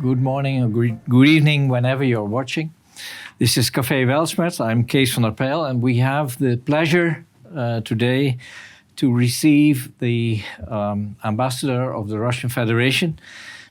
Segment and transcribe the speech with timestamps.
[0.00, 0.68] good morning or
[1.08, 2.72] good evening whenever you're watching.
[3.38, 4.60] This is Café Weltschmerz.
[4.60, 8.36] I'm Kees van der Pijl, and we have the pleasure uh, today
[8.96, 13.18] to receive the um, ambassador of the Russian Federation,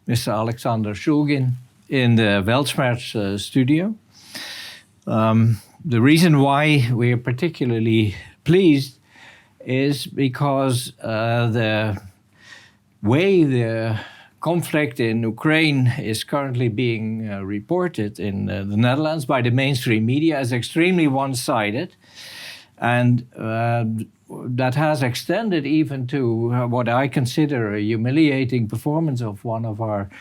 [0.07, 0.33] Mr.
[0.33, 1.53] Alexander Shulgin,
[1.89, 3.93] in the Weltschmerz uh, studio.
[5.05, 8.97] Um, the reason why we are particularly pleased
[9.63, 12.01] is because uh, the
[13.03, 13.99] way the
[14.45, 20.05] conflict in Ukraine is currently being uh, reported in uh, the Netherlands by the mainstream
[20.05, 21.95] media as extremely one sided.
[22.77, 23.85] And uh,
[24.61, 26.19] that has extended even to
[26.53, 30.11] uh, what I consider a humiliating performance of one of our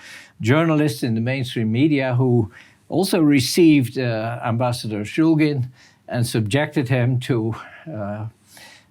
[0.41, 2.51] journalists in the mainstream media who
[2.89, 5.69] also received uh, Ambassador Shulgin
[6.09, 7.55] and subjected him to
[7.87, 8.29] uh,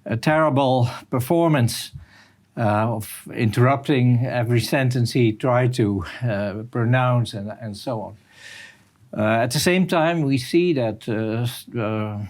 [0.06, 1.90] a terrible performance
[2.56, 2.60] uh,
[2.96, 8.16] of interrupting every sentence he tried to uh, pronounce and, and so on.
[9.16, 11.46] Uh, at the same time, we see that uh,
[11.80, 12.26] uh,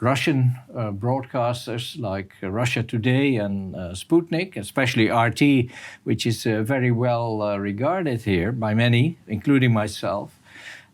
[0.00, 5.70] Russian uh, broadcasters like Russia Today and Sputnik, especially RT,
[6.04, 10.38] which is very well regarded here by many, including myself,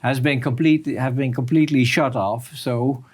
[0.00, 2.54] has been completely have been completely shut off.
[2.54, 3.04] So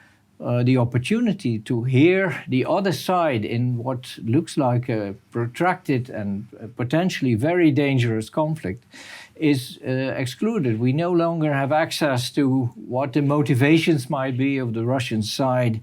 [0.41, 6.47] uh, the opportunity to hear the other side in what looks like a protracted and
[6.77, 8.85] potentially very dangerous conflict
[9.35, 10.79] is uh, excluded.
[10.79, 15.83] We no longer have access to what the motivations might be of the Russian side.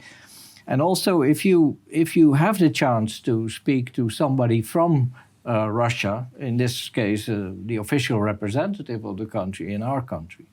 [0.67, 5.13] And also, if you if you have the chance to speak to somebody from
[5.47, 10.45] uh, Russia, in this case, uh, the official representative of the country in our country,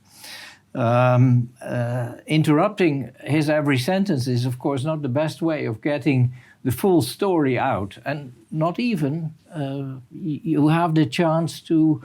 [0.75, 6.33] um, uh, interrupting his every sentence is, of course, not the best way of getting
[6.65, 7.99] the full story out.
[8.05, 12.03] And not even uh, you have the chance to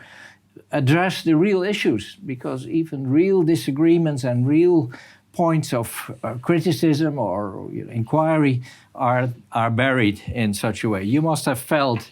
[0.72, 4.92] address the real issues, because even real disagreements and real
[5.32, 8.62] points of uh, criticism or you know, inquiry
[8.96, 11.04] are, are buried in such a way.
[11.04, 12.10] You must have felt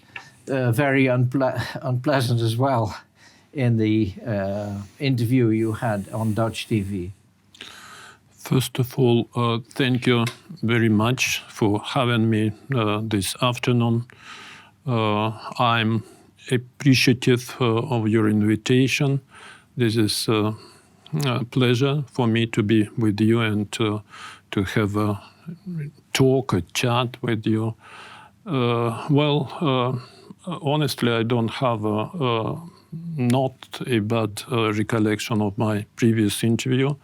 [0.48, 2.96] uh, very unple unpleasant as well
[3.56, 7.12] in the uh, interview you had on Dutch TV?
[8.30, 10.26] First of all, uh, thank you
[10.62, 14.06] very much for having me uh, this afternoon.
[14.86, 16.04] Uh, I'm
[16.52, 19.22] appreciative uh, of your invitation.
[19.76, 20.54] This is uh,
[21.26, 24.04] a pleasure for me to be with you and to
[24.76, 25.20] have a
[26.14, 27.74] talk, a chat with you.
[28.46, 30.00] well,
[30.46, 32.70] honestly, I don't have a, a
[33.18, 33.54] not
[33.88, 36.96] a bad uh, recollection of my previous interview.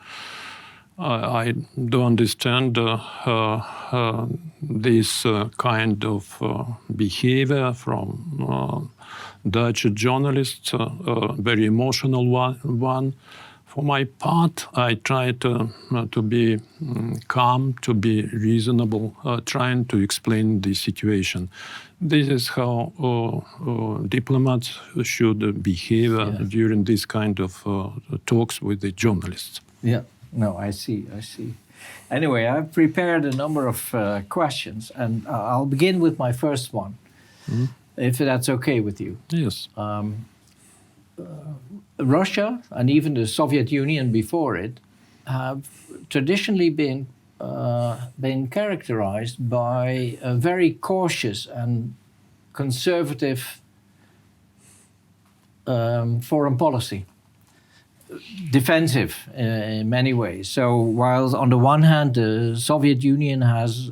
[0.98, 1.54] I, I
[1.86, 4.28] do understand uh, uh,
[4.62, 5.26] this
[5.58, 8.90] kind of behavior from
[9.50, 12.56] Dutch journalists, a very emotional one.
[12.64, 13.14] one.
[13.72, 19.40] For my part, I try to, uh, to be um, calm, to be reasonable, uh,
[19.46, 21.50] trying to explain the situation.
[22.02, 27.90] This is how uh, uh diplomats should behave uh, during this kind of uh,
[28.26, 29.62] talks with the journalists.
[29.84, 30.02] Yeah,
[30.32, 31.54] no, I see, I see.
[32.10, 33.96] Anyway, I've prepared a number of
[34.30, 36.98] questions, and I'll begin with my first one,
[37.50, 37.70] mm.
[37.98, 39.18] if that's okay with you.
[39.30, 39.70] Yes.
[39.78, 40.26] Um,
[42.00, 44.80] Russia and even the Soviet Union before it
[45.28, 45.68] have
[46.10, 47.08] traditionally been
[48.20, 51.96] been characterized by a very cautious and
[52.54, 53.62] conservative
[55.68, 57.06] um, foreign policy,
[58.52, 60.50] defensive uh, in many ways.
[60.50, 63.92] So, while on the one hand the Soviet Union has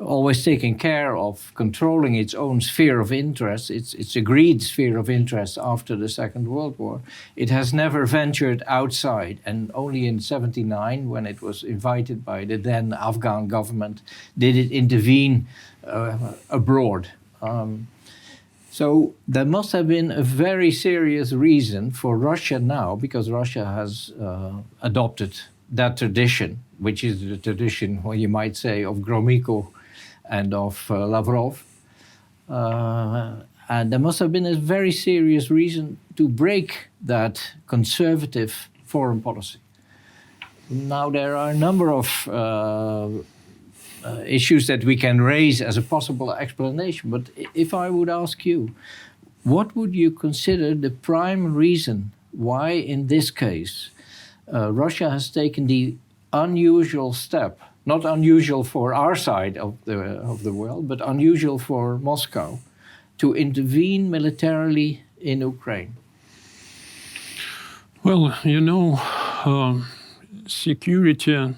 [0.00, 5.10] always taking care of controlling its own sphere of interest, its, its agreed sphere of
[5.10, 7.00] interest after the Second World War.
[7.36, 12.56] It has never ventured outside, and only in 79, when it was invited by the
[12.56, 14.02] then Afghan government,
[14.36, 15.46] did it intervene
[15.84, 17.10] uh, abroad.
[17.42, 17.88] Um,
[18.70, 24.12] so there must have been a very serious reason for Russia now, because Russia has
[24.20, 25.40] uh, adopted
[25.70, 29.72] that tradition, which is the tradition, well, you might say, of Gromyko
[30.28, 31.64] and of uh, Lavrov.
[32.48, 33.36] Uh,
[33.68, 39.58] and there must have been a very serious reason to break that conservative foreign policy.
[40.70, 43.08] Now, there are a number of uh,
[44.04, 48.46] uh, issues that we can raise as a possible explanation, but if I would ask
[48.46, 48.74] you,
[49.44, 53.90] what would you consider the prime reason why, in this case,
[54.52, 55.96] uh, Russia has taken the
[56.32, 59.98] unusual step not unusual for our side of the,
[60.32, 62.58] of the world, but unusual for Moscow
[63.16, 65.96] to intervene militarily in Ukraine?
[68.04, 69.00] Well, you know,
[69.44, 69.86] um,
[70.46, 71.54] security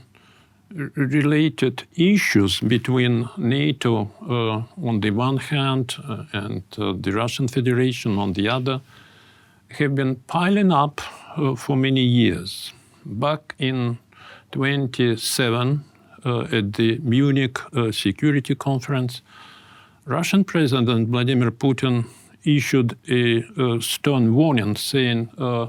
[0.72, 8.18] related issues between NATO uh, on the one hand uh, and uh, the Russian Federation
[8.18, 8.80] on the other
[9.78, 11.00] have been piling up
[11.36, 12.72] uh, for many years.
[13.04, 13.98] Back in
[14.52, 15.89] 27 uh,
[16.25, 19.22] at the Munich uh, Security Conference,
[20.06, 22.06] Russian President Vladimir Putin
[22.44, 25.69] issued a, a stern warning saying uh,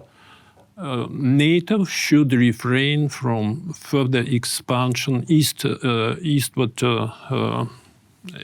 [0.77, 7.65] uh, NATO should refrain from further expansion, east, uh, eastward uh,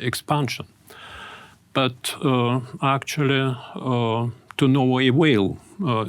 [0.01, 0.67] expansion.
[1.73, 2.15] But
[2.81, 3.55] actually,
[4.57, 5.57] to no avail,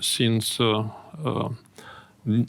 [0.01, 0.59] since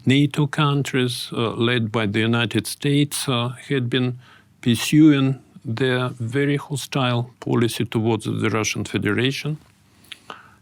[0.06, 4.18] NATO countries, uh, led by the United States, uh, had been
[4.60, 9.58] pursuing their very hostile policy towards the Russian Federation.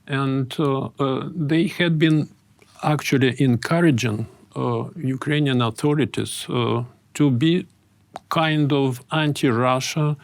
[0.06, 0.88] And uh,
[1.34, 2.28] they had been
[2.82, 4.26] actually encouraging
[4.96, 6.46] Ukrainian authorities
[7.14, 7.66] to be
[8.28, 10.16] kind of anti-Russia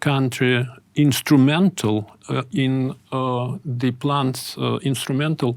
[0.00, 5.56] country instrumental uh, in uh, the plans, uh, instrumental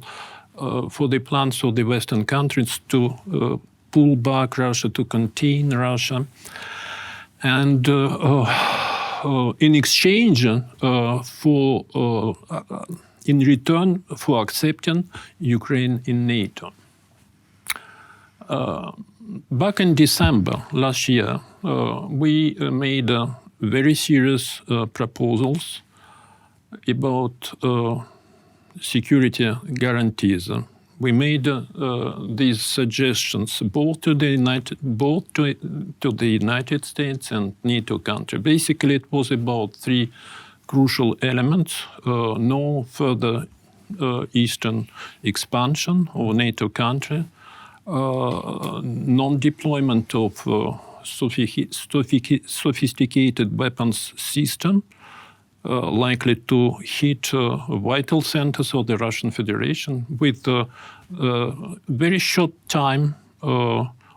[0.57, 3.57] Uh, for the plans of the Western countries to uh,
[3.91, 6.25] pull back Russia, to contain Russia.
[7.43, 8.45] And uh,
[9.59, 10.47] in exchange
[11.25, 11.85] for,
[13.25, 15.09] in return for accepting
[15.39, 16.71] Ukraine in NATO.
[18.47, 18.91] Uh,
[19.51, 23.11] back in December last year, uh, we uh, made
[23.59, 24.61] very serious
[24.93, 25.81] proposals
[26.87, 27.53] about
[28.81, 30.49] security guarantees.
[30.99, 31.61] We made uh,
[32.29, 35.55] these suggestions both to the United, both to,
[35.99, 38.39] to the United States and NATO country.
[38.39, 40.11] Basically, it was about three
[40.67, 43.47] crucial elements: uh, no further
[43.99, 44.87] uh, eastern
[45.21, 47.25] expansion of NATO country,
[47.85, 50.47] non-deployment of
[51.03, 54.83] sophisticated weapons system
[55.65, 60.67] likely to hit uh, vital centers of the Russian Federation with a
[61.87, 63.15] very short time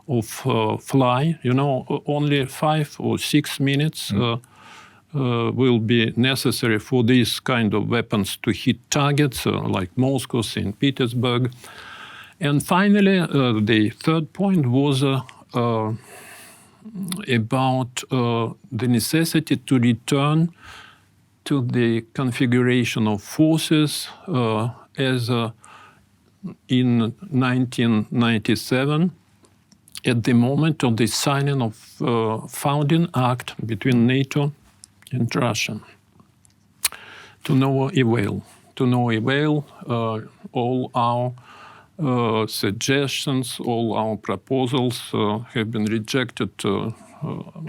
[0.09, 4.21] of uh, fly, you know, only five or six minutes mm.
[4.21, 4.39] uh,
[5.19, 10.79] uh, will be necessary for these kind of weapons to hit targets like Moscow, St.
[10.79, 11.53] Petersburg.
[12.41, 13.19] And finally,
[13.61, 15.25] the third point was about
[18.11, 20.51] the necessity to return
[21.49, 24.69] to the configuration of forces uh,
[24.99, 25.51] as uh,
[26.69, 27.01] in
[27.31, 29.11] 1997
[30.05, 34.53] at the moment of the signing of uh, founding act between NATO
[35.11, 35.81] and Russia.
[37.45, 38.43] To no avail.
[38.77, 40.21] To no avail, uh,
[40.53, 41.33] all our
[41.99, 46.51] uh, suggestions, all our proposals uh, have been rejected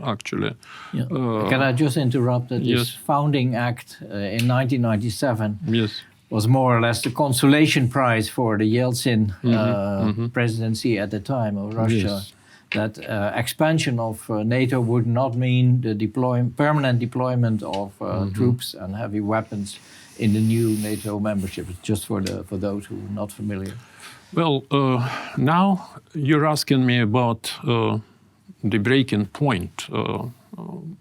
[0.03, 0.55] actually.
[0.93, 1.03] Yeah.
[1.03, 2.79] Uh, Can I just interrupt that yes.
[2.79, 6.01] this founding act uh, in 1997 yes.
[6.29, 10.05] was more or less the consolation prize for the Yeltsin mm -hmm.
[10.05, 10.29] Mm -hmm.
[10.29, 12.15] presidency at the time of Russia.
[12.15, 12.33] Yes.
[12.69, 12.99] That
[13.35, 18.33] expansion of NATO would not mean the deploy permanent deployment of mm -hmm.
[18.33, 19.79] troops and heavy weapons
[20.17, 21.65] in the new NATO membership.
[21.81, 23.73] Just for the for those who are not familiar.
[24.33, 27.97] Well, uh, now you're asking me about uh,
[28.63, 30.25] the breaking point, uh,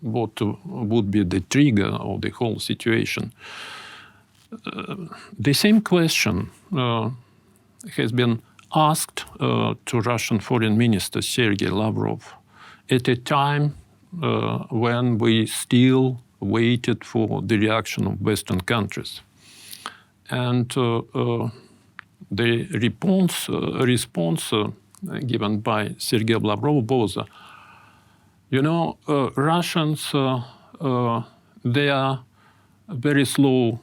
[0.01, 3.33] what would be the trigger of the whole situation.
[4.53, 4.97] Uh,
[5.39, 7.11] the same question uh,
[7.97, 8.41] has been
[8.75, 9.25] asked
[9.87, 12.35] to Russian Foreign Minister Sergei Lavrov
[12.91, 13.75] at a time
[14.71, 19.21] when we still waited for the reaction of Western countries.
[20.31, 21.51] And uh, uh,
[22.31, 24.53] the response, uh, response
[25.27, 27.17] given by Sergei Lavrov was
[28.51, 30.43] you know, uh, Russians, uh,
[30.81, 31.23] uh,
[31.65, 32.25] they are
[32.89, 33.81] very slow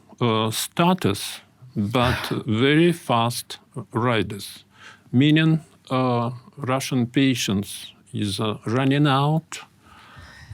[0.52, 1.42] starters,
[1.76, 3.60] but very fast
[3.92, 4.64] riders,
[5.12, 5.60] meaning
[6.58, 9.60] Russian patience is running out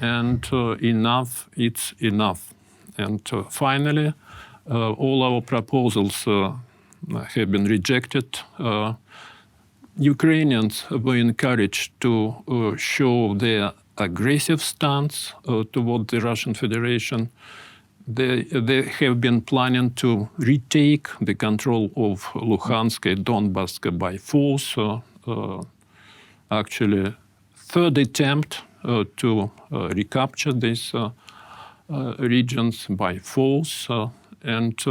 [0.02, 0.46] and
[0.82, 2.54] enough, it's enough.
[2.98, 4.14] And finally,
[4.66, 8.40] all our proposals have been rejected.
[9.98, 17.30] Ukrainians were encouraged to uh, show their aggressive stance uh, toward the Russian Federation.
[18.08, 24.76] They, they have been planning to retake the control of Luhansk and Donbass by force.
[24.78, 25.64] Uh,
[26.50, 27.16] actually,
[27.56, 31.12] third attempt uh, to uh, recapture these uh,
[32.20, 33.88] regions by force.
[34.44, 34.84] and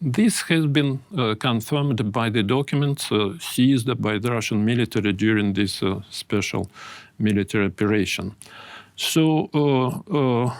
[0.00, 5.54] this has been uh, confirmed by the documents uh, seized by the Russian military during
[5.54, 6.68] this uh, special
[7.18, 8.34] military operation.
[8.96, 10.52] So,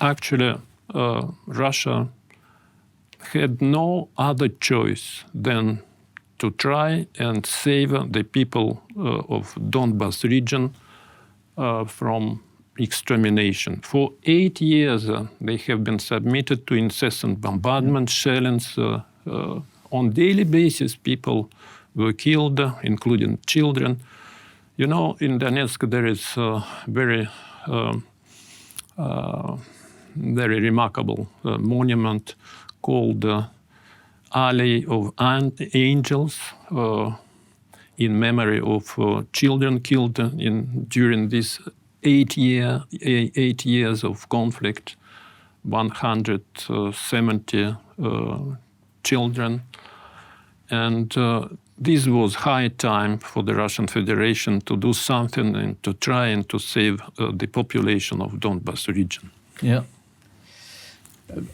[0.00, 0.60] actually,
[1.46, 2.08] Russia
[3.32, 5.82] had no other choice than
[6.38, 10.74] to try and save the people uh, of Donbas region
[11.56, 12.42] uh, from
[12.78, 13.80] extermination.
[13.82, 18.76] For eight years, uh, they have been submitted to incessant bombardment, shellings.
[18.76, 19.60] Uh, uh,
[19.90, 21.50] on daily basis, people
[21.94, 24.00] were killed, including children.
[24.78, 27.26] You know, in Donetsk, there is a very,
[27.66, 28.04] um,
[28.98, 29.56] uh,
[30.14, 32.34] very remarkable monument
[32.82, 33.24] called
[34.34, 36.38] Alley of Angels
[37.96, 41.58] in memory of uh, children killed in, during this
[42.02, 44.96] eight, year, eight years of conflict,
[45.62, 47.76] 170 uh,
[49.02, 49.62] children.
[50.68, 55.92] And uh, this was high time for the Russian Federation to do something and to
[55.92, 59.30] try and to save uh, the population of Donbas region.
[59.60, 59.82] Yeah.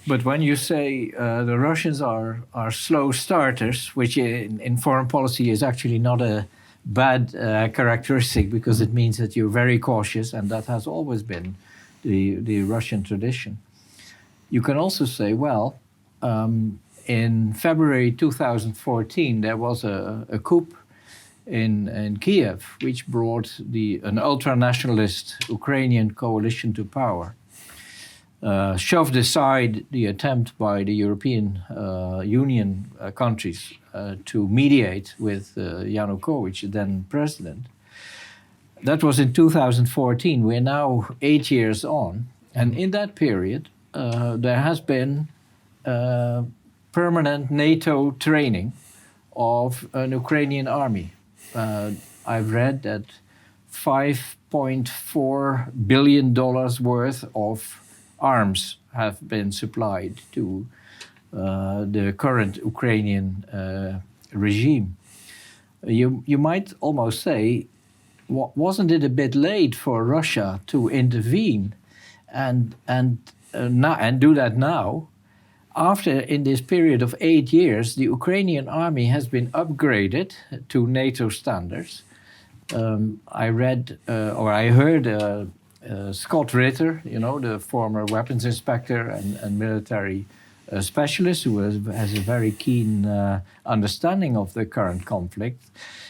[0.07, 5.09] But when you say uh, the Russians are, are slow starters, which in, in foreign
[5.09, 6.47] policy is actually not a
[6.85, 11.55] bad uh, characteristic because it means that you're very cautious, and that has always been
[12.03, 13.59] the, the Russian tradition.
[14.51, 15.79] You can also say, well,
[16.21, 20.69] um, in February 2014, there was a, a coup
[21.47, 27.35] in, in Kiev, which brought the, an ultra nationalist Ukrainian coalition to power
[28.43, 35.15] uh, shoved aside the attempt by the European uh, Union uh, countries uh, to mediate
[35.19, 37.67] with uh, Yanukovych, then president.
[38.83, 40.43] That was in 2014.
[40.43, 42.27] We're now eight years on.
[42.55, 45.29] And in that period, uh, there has been
[46.93, 48.73] permanent NATO training
[49.35, 51.13] of an Ukrainian army.
[51.55, 53.05] I've read that
[53.73, 57.81] $5.4 billion worth of
[58.21, 60.67] arms have been supplied to
[61.33, 64.01] uh, the current Ukrainian uh,
[64.33, 64.97] regime.
[65.85, 67.67] You, you might almost say,
[68.29, 71.75] wasn't it a bit late for Russia to intervene
[72.33, 73.19] and, and,
[73.53, 75.09] uh, not, and do that now?
[75.75, 80.33] After, in this period of eight years, the Ukrainian army has been upgraded
[80.69, 82.03] to NATO standards.
[82.75, 85.47] Um, I read uh, or I heard uh,
[85.89, 90.27] uh, Scott Ritter, you know, the former weapons inspector and, and military
[90.71, 95.63] uh, specialist who has, has, a very keen uh, understanding of the current conflict.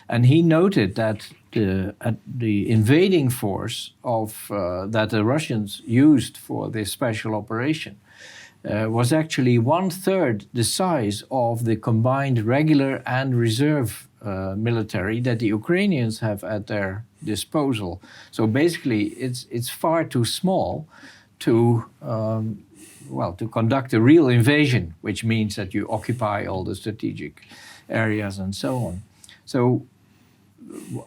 [0.09, 1.95] And he noted that the,
[2.27, 7.99] the invading force of, uh, that the Russians used for this special operation
[8.69, 15.21] uh, was actually one third the size of the combined regular and reserve uh, military
[15.21, 18.01] that the Ukrainians have at their disposal.
[18.31, 20.87] So basically, it's it's far too small
[21.41, 22.65] to um,
[23.11, 27.43] well to conduct a real invasion, which means that you occupy all the strategic
[27.89, 29.03] areas and so on.
[29.45, 29.87] So,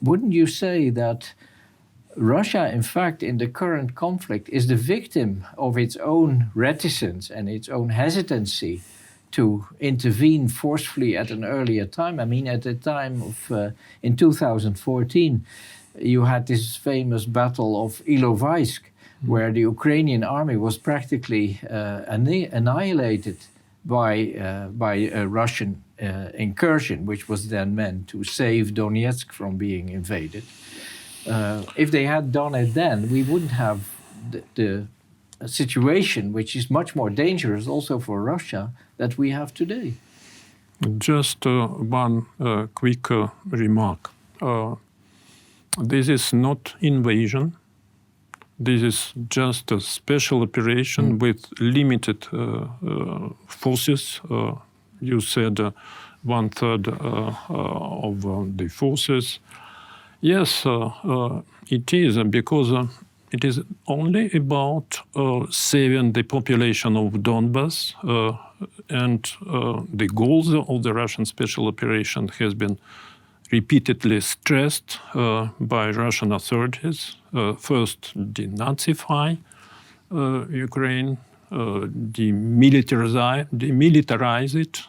[0.02, 1.34] wouldn't you say that?
[2.16, 7.50] Russia, in fact, in the current conflict, is the victim of its own reticence and
[7.50, 8.82] its own hesitancy
[9.32, 12.20] to intervene forcefully at an earlier time.
[12.20, 13.70] I mean, at the time of uh,
[14.02, 15.46] in 2014,
[16.00, 19.28] you had this famous battle of Ilovaisk, mm.
[19.28, 23.38] where the Ukrainian army was practically uh, annihilated
[23.84, 29.58] by uh, by a Russian uh, incursion, which was then meant to save Donetsk from
[29.58, 30.44] being invaded.
[31.28, 33.80] Uh, if they had done it then, we wouldn't have
[34.32, 34.88] the, the
[35.48, 39.94] situation, which is much more dangerous also for Russia, that we have today.
[40.98, 44.12] Just uh, one uh, quick uh, remark.
[44.42, 44.76] Uh,
[45.78, 47.56] this is not invasion.
[48.60, 51.22] This is just a special operation mm.
[51.22, 54.22] with limited uh, uh, forces.
[55.02, 55.74] you said
[56.24, 56.88] one third
[57.50, 59.40] of the forces.
[60.26, 60.66] Yes,
[61.70, 62.72] it is because
[63.32, 68.36] it is only about uh, saving the population of Donbas, uh,
[68.90, 72.80] and uh, the goals of the Russian special operation has been
[73.52, 77.18] repeatedly stressed uh, by Russian authorities.
[77.32, 79.38] Uh, first, denazify
[80.12, 81.20] uh, Ukraine,
[81.52, 84.82] demilitarize, demilitarize it,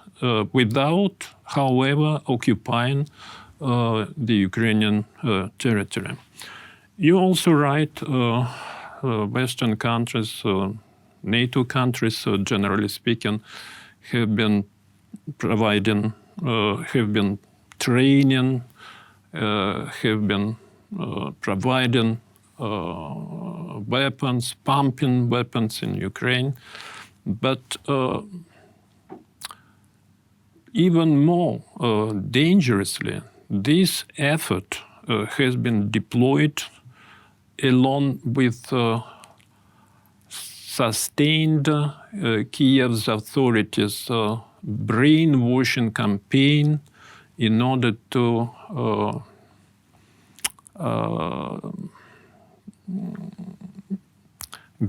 [0.54, 3.06] without, however, occupying
[3.58, 5.04] the Ukrainian
[5.58, 6.16] territory.
[6.98, 8.48] You also write uh,
[9.02, 10.70] uh, Western countries, uh,
[11.22, 13.42] NATO countries, generally speaking,
[14.12, 14.64] have been
[15.38, 17.38] providing, uh, have been
[17.78, 18.62] training,
[19.34, 20.56] uh, have been
[20.98, 22.20] uh, providing
[22.58, 26.56] uh, weapons, pumping weapons in Ukraine.
[27.26, 28.22] But uh,
[30.72, 36.62] even more uh, dangerously, this effort uh, has been deployed
[37.62, 39.00] along with uh,
[40.28, 41.92] sustained uh,
[42.52, 46.80] Kiev's authorities' uh, brainwashing campaign
[47.38, 49.20] in order to uh,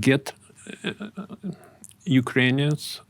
[0.00, 0.32] get
[2.04, 3.00] Ukrainians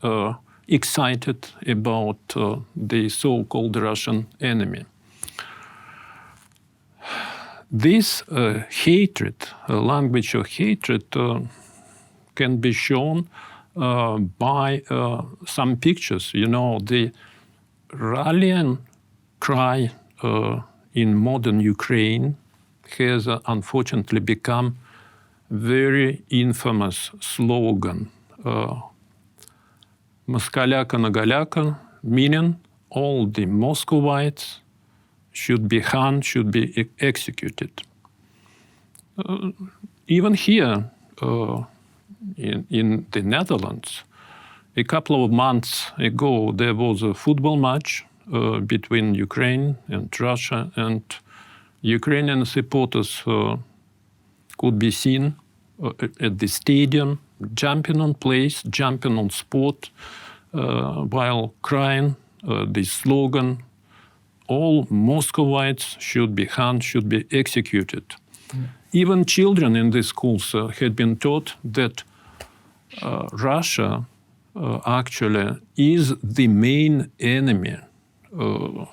[0.67, 4.85] excited about uh, the so called Russian enemy.
[7.70, 9.34] This uh, hatred,
[9.68, 11.40] uh, language of hatred, uh,
[12.34, 13.28] can be shown
[13.76, 16.32] uh, by uh, some pictures.
[16.34, 17.12] You know, the
[17.92, 18.78] rallying
[19.40, 19.90] cry
[20.22, 20.60] uh,
[20.92, 22.36] in modern Ukraine
[22.98, 24.76] has uh, unfortunately become
[25.50, 28.10] very infamous slogan.
[28.44, 28.80] Uh,
[30.26, 32.54] Moskaляка на галяка, meaning
[32.88, 34.60] all the Muscovites
[35.31, 37.71] should be hung, should be executed.
[39.17, 39.51] Uh,
[40.07, 40.89] even here
[41.21, 41.63] uh,
[42.37, 44.03] in, in the Netherlands,
[44.75, 50.71] a couple of months ago, there was a football match uh, between Ukraine and Russia,
[50.75, 51.01] and
[51.81, 53.57] Ukrainian supporters uh,
[54.57, 55.35] could be seen
[55.83, 57.19] uh, at- the stadium,
[57.53, 59.89] jumping on place, jumping on sport,
[60.53, 62.15] uh, while crying
[62.71, 63.63] the slogan,
[64.49, 68.03] all Muscovites should be hung, should be executed.
[68.91, 72.03] Even children in these schools uh, had been taught that
[73.01, 74.05] uh, Russia
[74.55, 77.77] uh, actually is the main enemy
[78.37, 78.85] uh,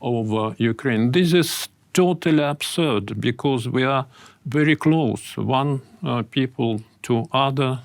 [0.00, 1.10] of uh, Ukraine.
[1.10, 4.06] This is totally absurd because we are
[4.46, 7.80] very close, one uh, people to other,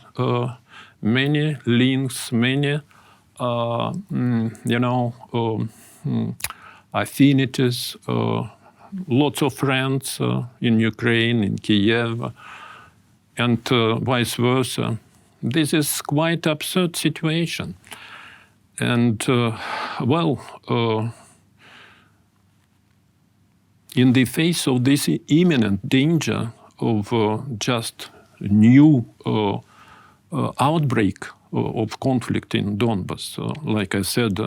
[1.02, 2.80] many links, many,
[3.40, 5.70] mm, you know, um,
[6.06, 6.36] mm,
[7.02, 8.48] affinities, uh,
[9.08, 12.32] lots of friends uh, in Ukraine, in Kiev,
[13.38, 14.98] and uh, vice versa.
[15.42, 17.76] This is quite absurd situation.
[18.80, 19.24] And
[20.02, 20.40] well,
[23.96, 28.10] in the face of this imminent danger of uh, just
[28.42, 29.58] new uh,
[30.32, 34.38] uh, outbreak of conflict in Donbas, like I said,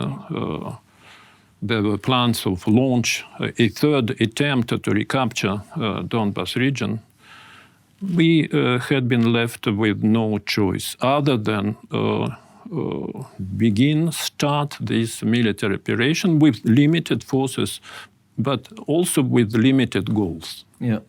[1.61, 6.99] there were plans of launch a third attempt to recapture uh, Donbas region.
[8.15, 12.29] We uh, had been left with no choice other than uh,
[13.57, 17.81] begin, start this military operation with limited forces,
[18.37, 20.65] but also with limited goals.
[20.79, 20.99] Yeah.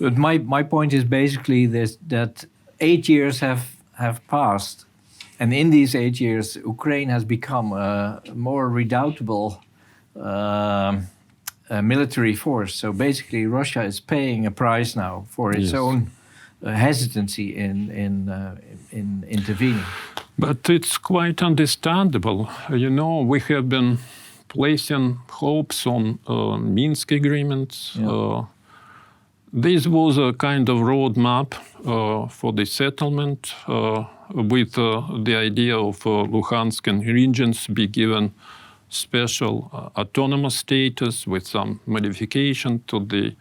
[0.00, 2.44] But my, my point is basically this, that
[2.80, 4.86] eight years have, have passed.
[5.40, 9.62] And in these eight years, Ukraine has become a more redoubtable
[10.16, 11.00] uh,
[11.82, 12.74] military force.
[12.74, 15.74] So basically, Russia is paying a price now for its Yes.
[15.74, 16.10] own
[16.64, 18.56] uh, hesitancy in, in, uh,
[18.90, 19.84] in intervening.
[20.38, 22.48] But it's quite understandable.
[22.70, 23.98] You know, we have been
[24.48, 27.96] placing hopes on uh, Minsk agreements.
[27.96, 28.44] Yeah.
[29.52, 31.54] This was a kind of roadmap
[31.86, 37.86] uh, for the settlement, uh, with uh, the idea of uh, Luhansk and regions be
[37.86, 38.34] given
[38.90, 43.34] special uh, autonomous status with some modification to the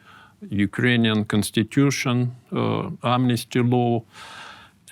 [0.49, 2.35] Ukrainian constitution,
[3.03, 4.03] amnesty law,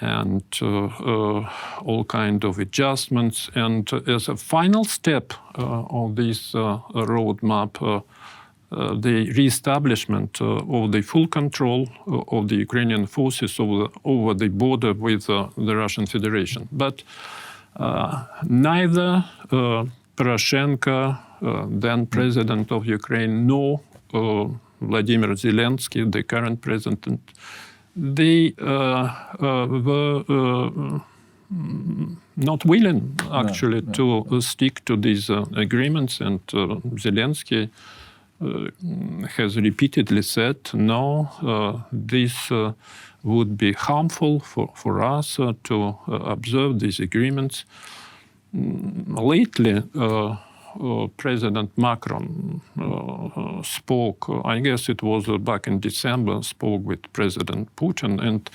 [0.01, 3.49] and all kind of adjustments.
[3.55, 8.03] And as a final step of this roadmap,
[8.71, 14.33] uh, the reestablishment uh, of the full control uh, of the Ukrainian forces over, over
[14.33, 16.67] the border with uh, the Russian Federation.
[16.71, 17.03] But
[17.75, 23.81] uh, neither uh, Poroshenko, uh, then president of Ukraine, nor
[24.13, 24.45] uh,
[24.81, 27.19] Vladimir Zelensky, the current president,
[27.95, 30.99] they uh, uh, were uh,
[32.35, 37.69] not willing actually no, to uh, stick to these uh, agreements, and uh, Zelensky
[39.37, 42.73] has repeatedly said, no, uh, this uh,
[43.23, 47.65] would be harmful for, for us uh, to uh, observe these agreements.
[48.55, 50.37] Mm, Lately, uh,
[50.79, 56.43] uh, President Macron uh, uh, spoke, uh, I guess it was uh, back in December,
[56.43, 58.49] spoke with President Putin, and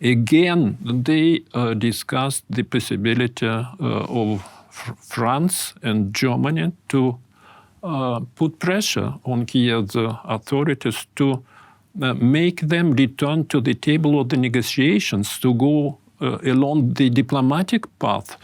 [0.00, 7.16] again, they uh, discussed the possibility uh, of Fr- France and Germany to uh,
[8.34, 11.42] put pressure on Kiev's authorities to
[12.02, 17.10] uh, make them return to the table of the negotiations to go uh, along the
[17.10, 18.36] diplomatic path.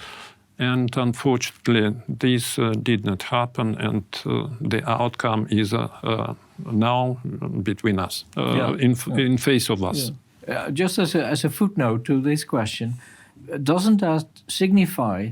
[0.58, 6.34] And unfortunately, this uh, did not happen, and uh, the outcome is uh, uh,
[6.72, 7.18] now
[7.62, 8.76] between us, uh, Yeah.
[8.78, 10.12] in, in face of us.
[10.46, 12.94] Uh, just as a, as a footnote to this question,
[13.52, 15.30] uh, doesn't that signify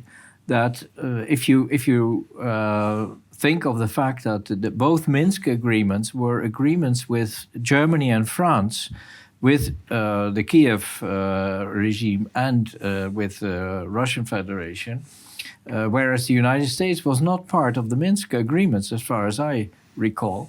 [0.48, 3.06] that uh, if you if you uh,
[3.42, 8.88] think of the fact that the, both Minsk agreements were agreements with Germany and France,
[9.40, 15.04] with uh, the Kiev uh, regime and uh, with the Russian Federation,
[15.68, 19.40] uh, whereas the United States was not part of the Minsk agreements, as far as
[19.40, 20.48] I recall.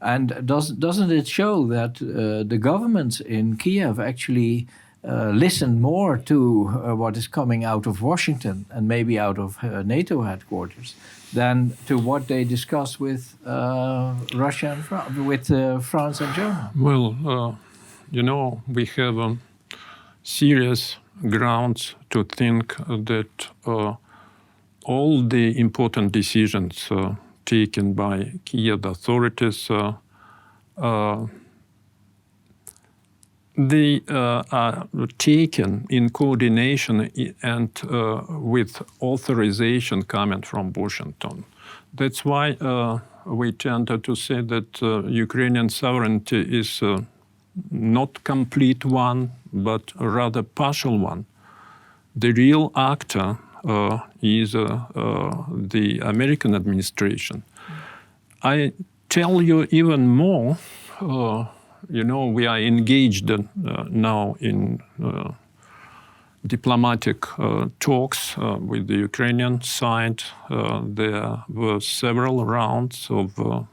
[0.00, 4.66] And does, doesn't it show that uh, the governments in Kiev actually
[5.06, 9.56] uh, listen more to uh, what is coming out of Washington and maybe out of
[9.62, 10.94] uh, NATO headquarters
[11.34, 16.68] than to what they discuss with uh, Russia and Fran- with uh, France and Germany?
[16.76, 17.54] Well, uh,
[18.10, 19.40] you know, we have um,
[20.22, 20.96] serious
[21.28, 23.94] grounds to think that uh,
[24.84, 29.94] all the important decisions uh, taken by Kiev authorities uh,
[33.56, 34.88] they uh, are
[35.18, 37.10] taken in coordination
[37.42, 41.44] and uh, with authorization coming from Washington.
[41.92, 47.02] That's why uh, we tend to say that uh, Ukrainian sovereignty is uh,
[47.70, 51.24] not complete one, but rather partial one.
[52.16, 57.44] The real actor uh, is the American administration.
[58.42, 58.72] I
[59.08, 60.58] tell you even more.
[61.90, 63.38] You know, we are engaged uh,
[63.90, 65.32] now in uh,
[66.46, 70.22] diplomatic uh, talks with the Ukrainian side.
[70.50, 73.66] There were several rounds of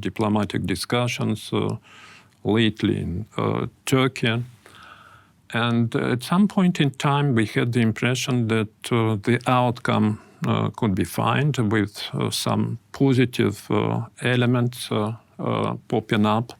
[0.00, 1.50] diplomatic discussions
[2.44, 3.26] lately in
[3.84, 4.44] Turkey.
[5.54, 10.94] And at some point in time, we had the impression that the outcome uh, could
[10.94, 14.88] be found with uh, some positive uh, elements
[15.88, 16.52] popping up.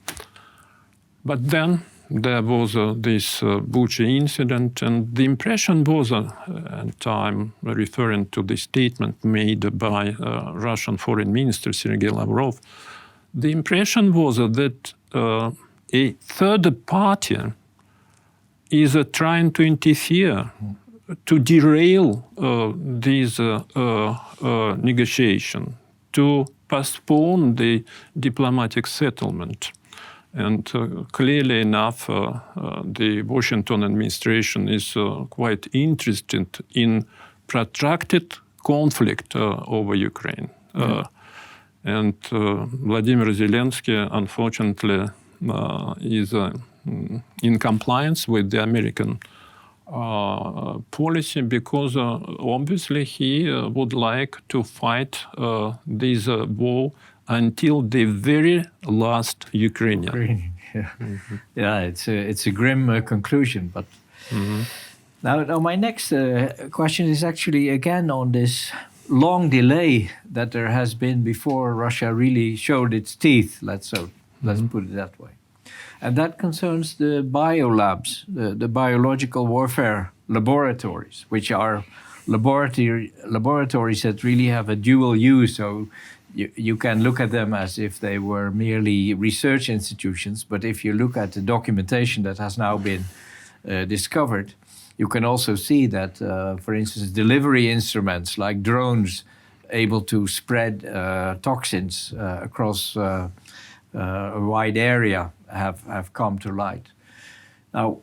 [1.28, 6.94] But then there was uh, this uh, Bucha incident, and the impression was, uh, and
[7.04, 12.58] I'm referring to the statement made by uh, Russian Foreign Minister Sergei Lavrov,
[13.34, 15.50] the impression was that uh,
[15.92, 17.36] a third party
[18.70, 20.50] is uh, trying to interfere
[21.26, 23.38] to derail uh, these
[24.82, 25.76] negotiation,
[26.12, 27.84] to postpone the
[28.18, 29.72] diplomatic settlement.
[30.38, 37.04] And uh, clearly enough, uh, uh, the Washington administration is uh, quite interested in
[37.46, 40.50] protracted conflict uh, over Ukraine.
[40.74, 41.04] Uh,
[41.84, 45.08] and uh, Vladimir Zelensky, unfortunately,
[45.48, 46.34] uh, is
[47.42, 49.18] in compliance with the American
[49.90, 56.92] uh, policy because uh, obviously he uh, would like to fight uh, this uh, war
[57.28, 60.52] until the very last Ukrainian.
[60.74, 60.90] Yeah,
[61.54, 63.70] yeah it's a, it's a grim uh, conclusion.
[63.72, 63.86] But
[65.22, 68.70] now, now, my next uh, question is actually again on this
[69.08, 73.58] long delay that there has been before Russia really showed its teeth.
[73.62, 74.10] Let's so
[74.42, 75.30] let's put it that way,
[76.00, 81.84] and that concerns the biolabs, the, the biological warfare laboratories, which are
[82.26, 85.56] laboratory laboratories that really have a dual use.
[85.56, 85.88] So
[86.38, 90.84] you, you can look at them as if they were merely research institutions, but if
[90.84, 93.04] you look at the documentation that has now been
[93.68, 94.54] uh, discovered,
[94.96, 99.24] you can also see that, uh, for instance, delivery instruments like drones
[99.70, 103.28] able to spread uh, toxins uh, across uh,
[103.94, 103.98] uh,
[104.34, 106.86] a wide area have, have come to light.
[107.74, 107.98] Now,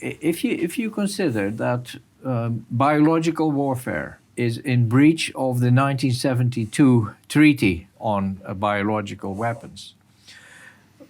[0.00, 7.12] if you, if you consider that um, biological warfare is in breach of the 1972
[7.28, 9.94] Treaty on uh, Biological Weapons,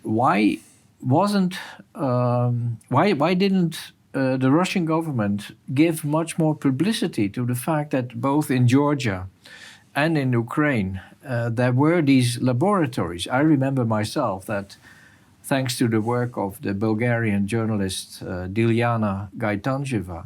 [0.03, 0.59] why
[1.01, 1.59] wasn't
[1.95, 7.91] um, why why didn't uh, the Russian government give much more publicity to the fact
[7.91, 9.29] that both in Georgia
[9.95, 13.29] and in Ukraine uh, there were these laboratories?
[13.29, 14.77] I remember myself that
[15.43, 20.25] thanks to the work of the Bulgarian journalist uh, Dilyana Gaytandzhieva,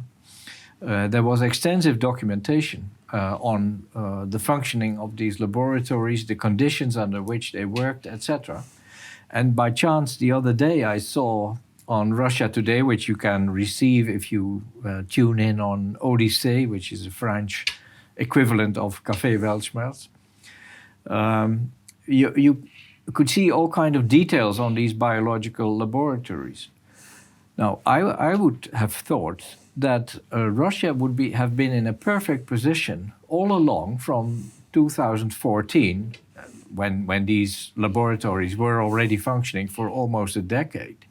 [0.85, 6.97] uh, there was extensive documentation uh, on uh, the functioning of these laboratories, the conditions
[6.97, 8.63] under which they worked, etc.
[9.29, 14.09] And by chance, the other day, I saw on Russia Today, which you can receive
[14.09, 17.65] if you uh, tune in on Odysee, which is a French
[18.17, 20.07] equivalent of Café Weltschmerz.
[21.07, 21.71] Um,
[22.05, 22.63] you, you
[23.13, 26.69] could see all kind of details on these biological laboratories.
[27.57, 29.43] Now, I, I would have thought
[29.75, 36.15] that uh, Russia would be, have been in a perfect position all along from 2014,
[36.73, 41.05] when, when these laboratories were already functioning for almost a decade,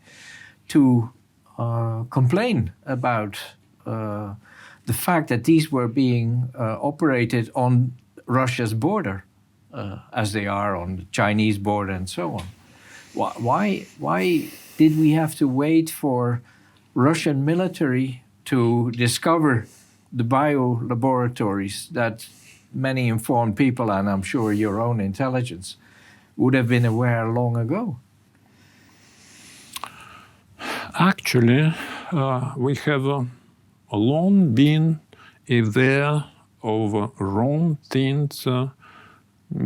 [0.69, 1.13] to
[1.59, 3.39] uh, complain about
[3.87, 4.35] uh,
[4.87, 7.93] the fact that these were being uh, operated on
[8.27, 9.25] Russia's border,
[9.73, 12.47] uh, as they are on the Chinese border and so on.
[13.15, 14.49] Why, why
[14.79, 16.43] did we have to wait for
[16.95, 19.67] Russian military to discover
[20.13, 22.27] the bio laboratories that
[22.75, 25.77] many informed people, and I'm sure your own intelligence,
[26.37, 27.99] would have been aware long ago?
[30.95, 31.75] Actually,
[32.13, 33.25] uh, we have uh,
[33.93, 35.01] long been
[35.49, 36.25] aware
[36.63, 38.69] of wrong things uh,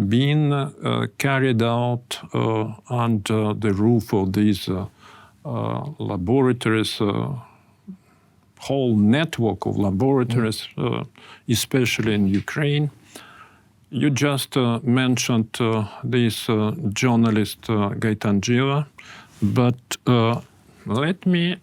[0.08, 4.68] being uh, carried out uh, under the roof of these
[5.44, 7.00] laboratories
[8.58, 11.04] whole network of laboratories, uh,
[11.48, 12.90] especially in Ukraine.
[13.90, 18.86] You just uh, mentioned uh, this uh, journalist uh, Gaytandzhieva,
[19.42, 20.40] but uh,
[20.86, 21.56] let me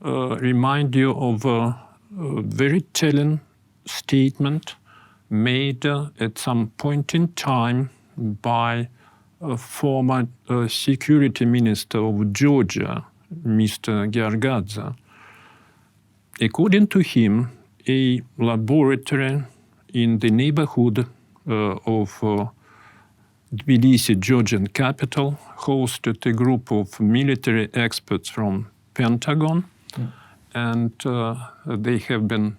[0.00, 1.78] remind you of a,
[2.18, 3.40] a, very telling
[3.86, 4.74] statement
[5.28, 8.88] made at some point in time by
[9.40, 10.26] a former
[10.68, 13.04] security minister of Georgia,
[13.44, 14.10] Mr.
[14.10, 14.94] Giorgadze
[16.42, 17.50] According to him,
[17.86, 19.42] a laboratory
[19.92, 21.06] in the neighborhood
[21.46, 22.46] uh, of uh,
[23.54, 30.12] Tbilisi, Georgian capital, hosted a group of military experts from Pentagon, mm.
[30.54, 31.34] and uh,
[31.66, 32.56] they have been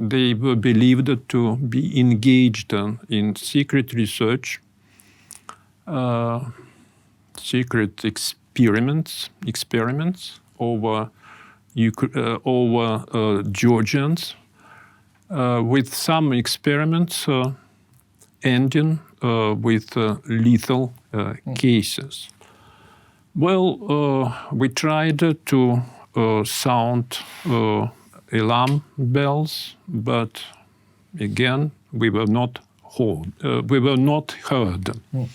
[0.00, 2.72] they were believed to be engaged
[3.08, 4.60] in secret research,
[5.86, 6.44] uh,
[7.36, 11.10] secret experiments, experiments over
[11.86, 14.34] uh, over uh, Georgians,
[15.30, 17.26] uh, with some experiments
[18.42, 21.56] ending with lethal mm.
[21.56, 22.28] cases.
[23.34, 25.82] Well, we tried to
[26.44, 27.18] sound
[28.32, 30.44] alarm bells, but
[31.20, 32.58] again, we were not
[32.96, 33.32] heard.
[33.44, 34.90] Uh, we were not heard.
[35.14, 35.28] Mm.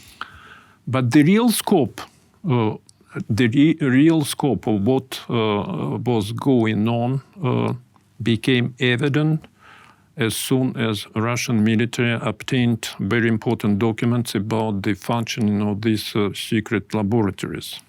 [0.87, 2.01] But the real scope
[2.49, 2.75] uh,
[3.29, 7.73] the re real scope of what uh, was going on uh,
[8.21, 9.45] became evident
[10.15, 16.29] as soon as Russian military obtained very important documents about the functioning of these uh,
[16.33, 17.79] secret laboratories.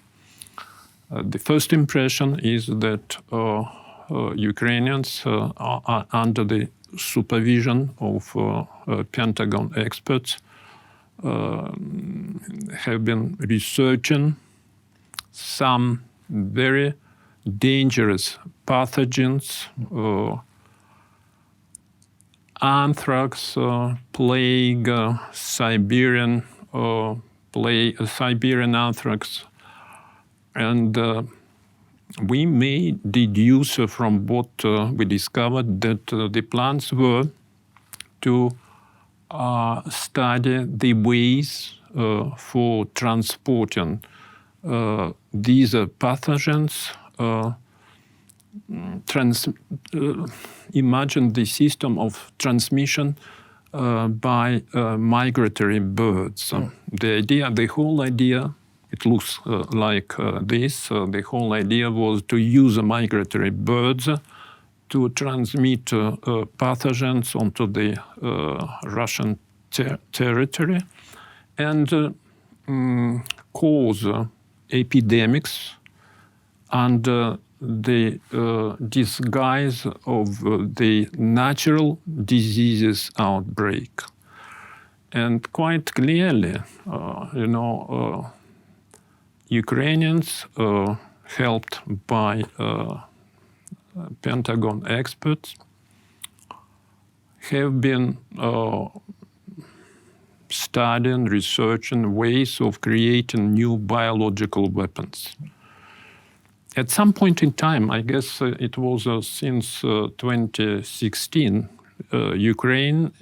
[1.11, 3.61] Uh, the first impression is that uh,
[4.09, 8.35] uh, Ukrainians are under the supervision of
[9.11, 10.37] Pentagon experts
[11.23, 14.35] have been researching
[15.35, 16.93] some very
[17.57, 20.41] dangerous pathogens, uh,
[22.61, 26.43] anthrax, uh, plague, uh, Siberian
[26.73, 27.15] uh,
[27.51, 29.43] plague, uh, Siberian anthrax,
[30.55, 31.23] and uh,
[32.23, 37.25] we may deduce from what we discovered that the plans were
[38.21, 38.51] to
[39.89, 41.73] study the ways
[42.37, 44.01] for transporting
[44.65, 50.27] these pathogens uh, trans, uh,
[50.73, 53.17] imagine the system of transmission
[53.73, 56.51] uh, by uh, migratory birds.
[56.51, 56.71] Mm.
[56.91, 58.53] The idea, the whole idea,
[58.91, 60.87] it looks uh, like this.
[60.87, 64.09] the whole idea was to use migratory birds
[64.87, 65.85] to transmit
[66.57, 67.97] pathogens onto the
[68.83, 69.37] Russian
[69.71, 70.79] ter territory
[71.57, 72.15] and
[72.67, 74.05] um, cause
[74.71, 75.75] epidemics
[76.71, 84.01] under the uh, disguise of uh, the natural diseases outbreak.
[85.11, 86.57] And quite clearly,
[86.91, 88.29] uh, you know, uh,
[89.47, 90.95] Ukrainians, uh,
[91.37, 92.97] helped by uh,
[94.21, 95.55] Pentagon experts,
[97.51, 98.17] have been
[100.55, 105.35] studying, researching ways of creating new biological weapons.
[106.77, 111.69] At some point in time, I guess uh, it was uh, since uh, 2016,
[112.13, 113.13] uh, Ukraine,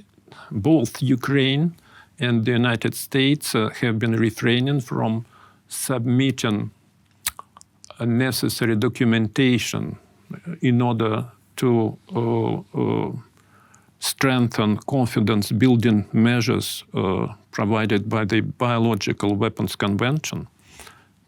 [0.49, 1.75] both Ukraine
[2.19, 5.25] and the United States have been refraining from
[5.67, 6.71] submitting
[7.99, 9.97] necessary documentation
[10.61, 11.25] in order
[11.57, 11.97] to
[14.03, 16.83] strengthen confidence building measures
[17.51, 20.47] provided by the Biological Weapons Convention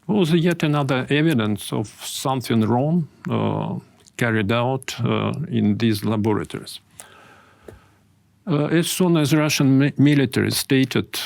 [0.08, 3.80] was yet another evidence of something wrong uh,
[4.18, 6.80] carried out uh, in these laboratories.
[8.48, 11.20] Uh, as soon as Russian mi military stated,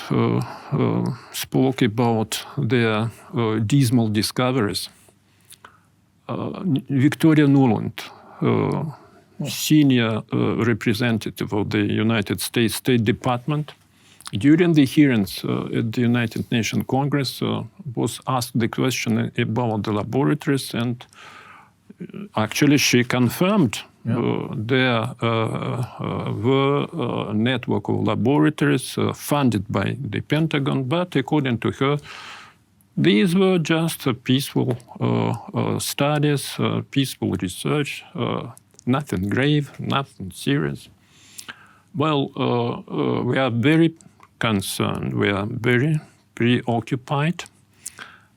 [1.34, 3.12] spoke about their
[3.66, 4.90] dismal discoveries,
[6.90, 8.02] Victoria Nuland,
[9.48, 13.74] senior representative of the United States State Department,
[14.32, 17.64] during the hearings uh, at the United Nations Congress uh,
[17.96, 21.06] was asked the question about the laboratories and
[22.02, 24.18] uh, actually she confirmed yeah.
[24.18, 26.88] uh, there uh, uh, were
[27.30, 31.98] a network of laboratories funded by the Pentagon, but according to her,
[32.96, 34.78] these were just peaceful
[35.80, 36.58] studies,
[36.92, 38.04] peaceful research,
[38.86, 40.90] nothing grave, nothing serious.
[41.96, 42.30] Well,
[43.26, 43.96] we are very
[44.40, 45.14] concerned.
[45.14, 46.00] We are very
[46.36, 47.44] preoccupied.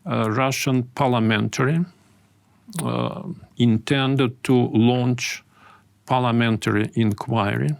[0.04, 1.84] Uh, Russian parliamentary
[2.82, 3.22] uh,
[3.56, 5.44] intended to launch
[6.06, 7.70] parliamentary inquiry.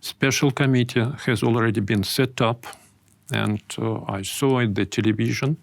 [0.00, 2.66] Special committee has already been set up,
[3.32, 5.56] and uh, I saw at the television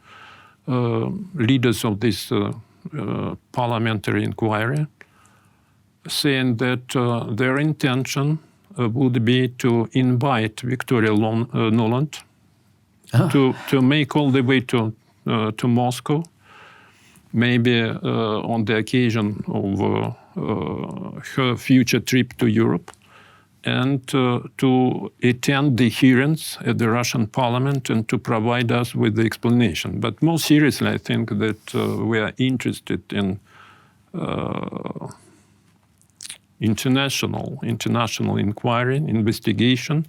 [0.67, 2.53] uh, leaders of this uh,
[2.97, 4.85] uh, parliamentary inquiry
[6.09, 6.89] saying that
[7.37, 8.39] their intention
[8.77, 12.21] uh, would be to invite Victoria Lon, uh, Nuland
[13.13, 13.27] ah.
[13.29, 14.93] to, to make all the way to,
[15.27, 16.23] uh, to Moscow,
[17.33, 20.15] maybe on the occasion of
[21.35, 22.91] her future trip to Europe
[23.63, 29.15] and uh, to attend the hearings at the Russian parliament and to provide us with
[29.15, 29.99] the explanation.
[29.99, 33.39] But more seriously, I think that uh, we are interested in
[34.13, 35.07] uh,
[36.59, 40.05] international international inquiry investigation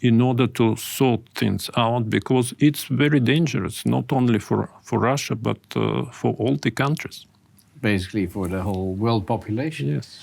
[0.00, 5.34] in order to sort things out because it's very dangerous not only for for Russia
[5.34, 7.26] but uh, for all the countries.
[7.80, 9.88] Basically for the whole world population.
[9.88, 10.18] Yes.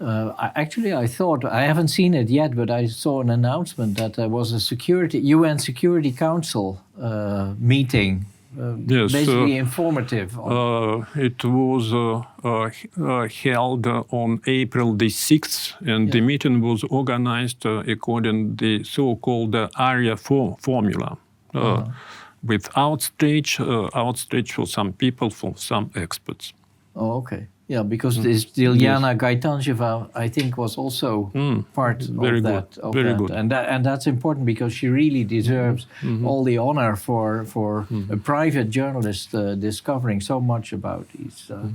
[0.00, 3.96] Uh, I, actually, I thought I haven't seen it yet, but I saw an announcement
[3.96, 9.62] that there was a security UN Security Council uh, meeting Um, yes, uh, basically uh,
[9.62, 10.38] informative?
[10.38, 16.12] Uh, it was uh, uh, held on April the 6th, and yeah.
[16.12, 21.18] the meeting was organized according to the so-called Arria for formula.
[21.52, 21.92] -huh.
[22.40, 23.58] With outstage,
[23.92, 26.54] outstage for some people, for some experts.
[26.94, 27.46] Oh, okay.
[27.68, 28.22] Yeah, because mm.
[28.22, 29.20] this Dilyana yes.
[29.20, 31.64] Gaytandzhieva, I think, was also mm.
[31.74, 32.70] part Very of that.
[32.74, 32.82] Good.
[32.82, 33.18] Of Very that.
[33.18, 33.30] good.
[33.30, 36.26] And that, and that's important because she really deserves mm -hmm.
[36.26, 38.12] all the honor for for -hmm.
[38.12, 41.54] a private journalist uh, discovering so much about these.
[41.54, 41.74] Uh, -hmm.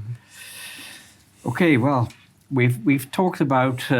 [1.43, 2.07] Okay, well,
[2.47, 3.97] we've we've talked about uh,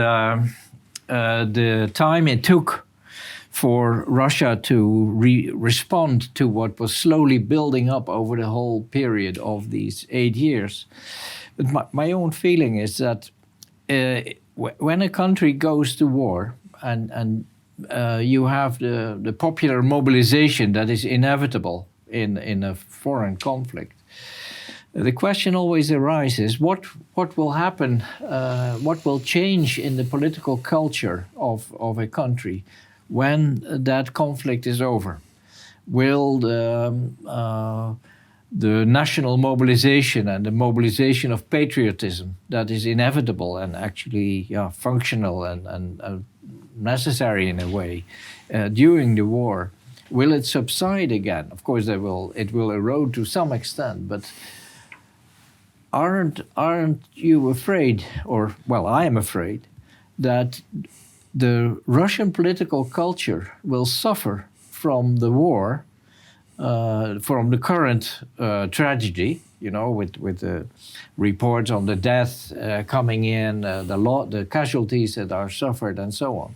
[1.10, 2.86] uh, the time it took
[3.50, 9.38] for Russia to re respond to what was slowly building up over the whole period
[9.38, 10.88] of these eight years.
[11.58, 13.30] But my, my own feeling is that
[13.90, 14.22] uh,
[14.56, 17.46] when a country goes to war and, and
[17.90, 23.94] uh, you have the, the popular mobilization that is inevitable in, in a foreign conflict,
[24.94, 26.86] the question always arises what,
[27.16, 32.64] what will happen, uh, what will change in the political culture of, of a country
[33.08, 35.20] when that conflict is over?
[35.88, 37.94] Will the um, uh,
[38.56, 45.44] the national mobilization and the mobilization of patriotism that is inevitable and actually yeah, functional
[45.44, 46.26] and, and,
[46.76, 48.04] necessary in a way
[48.54, 49.72] uh, during the war,
[50.10, 51.48] will it subside again?
[51.52, 54.32] Of course, it will, it will erode to some extent, but
[55.92, 59.68] aren't, aren't you afraid, or, well, I am afraid,
[60.18, 60.62] that
[61.34, 65.86] the Russian political culture will suffer from the war
[66.64, 70.66] uh, from the current uh, tragedy, you know, with with the
[71.18, 76.00] reports on the deaths uh, coming in, uh, the lot, the casualties that are suffered,
[76.00, 76.56] and so on,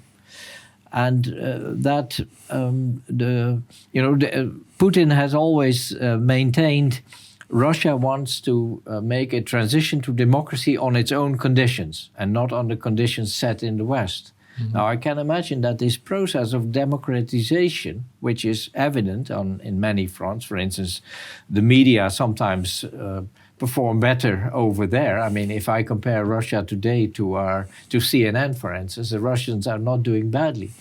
[0.94, 4.46] and uh, that um, the you know the, uh,
[4.80, 7.02] Putin has always maintained.
[7.50, 12.68] Russia wants to make a transition to democracy on its own conditions and not on
[12.68, 14.34] the conditions set in the West.
[14.60, 14.74] Mm-hmm.
[14.74, 20.08] Now, I can imagine that this process of democratization, which is evident on in many
[20.08, 21.02] fronts, for instance,
[21.50, 23.24] the media sometimes uh,
[23.60, 25.20] perform better over there.
[25.20, 29.68] I mean, if I compare Russia today to our to CNN, for instance, the Russians
[29.68, 30.72] are not doing badly,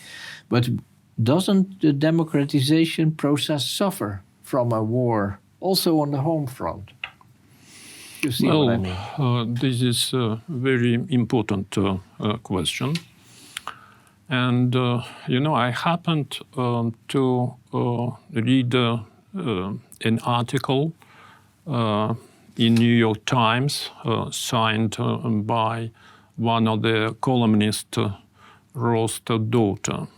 [0.49, 0.69] but
[1.23, 6.93] doesn't the democratization process suffer from a war also on the home front?
[8.23, 8.97] You see well, what I mean?
[9.19, 12.95] Uh, this is a very important uh, uh, question.
[14.29, 18.99] And, uh, you know, I happened um, to uh, read uh,
[19.35, 20.93] an article
[21.67, 23.91] in New York Times
[24.31, 24.97] signed
[25.47, 25.91] by
[26.37, 27.99] one of the columnists,
[28.75, 30.09] Ross Douthat.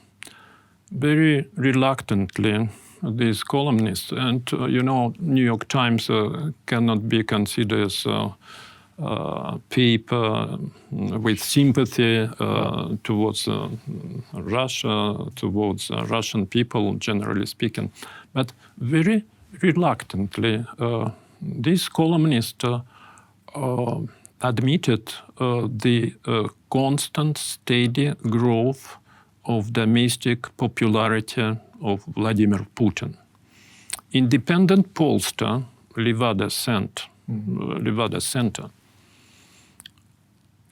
[0.90, 2.68] Very reluctantly,
[3.02, 8.06] these columnists, and uh, you know, New York Times uh, cannot be considered as
[9.00, 10.58] uh, paper
[10.90, 13.68] with sympathy uh, towards uh,
[14.32, 17.92] Russia, towards Russian people, generally speaking,
[18.32, 19.24] but very
[19.62, 20.64] reluctantly,
[21.40, 22.64] this columnist
[24.40, 26.12] admitted the
[26.68, 28.96] constant, steady growth
[29.44, 33.16] of domestic popularity of Vladimir Putin.
[34.12, 35.64] Independent pollster
[35.96, 37.86] Levada, Cent, mm-hmm.
[37.86, 38.70] Levada Center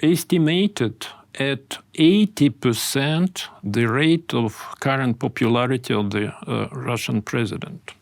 [0.00, 1.06] estimated
[1.38, 7.92] at 80% the rate of current popularity of the uh, Russian president,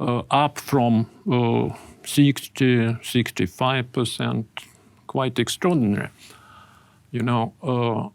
[0.00, 4.44] uh, up from uh, 60, 65%,
[5.06, 6.10] quite extraordinary.
[7.10, 8.08] You know, uh,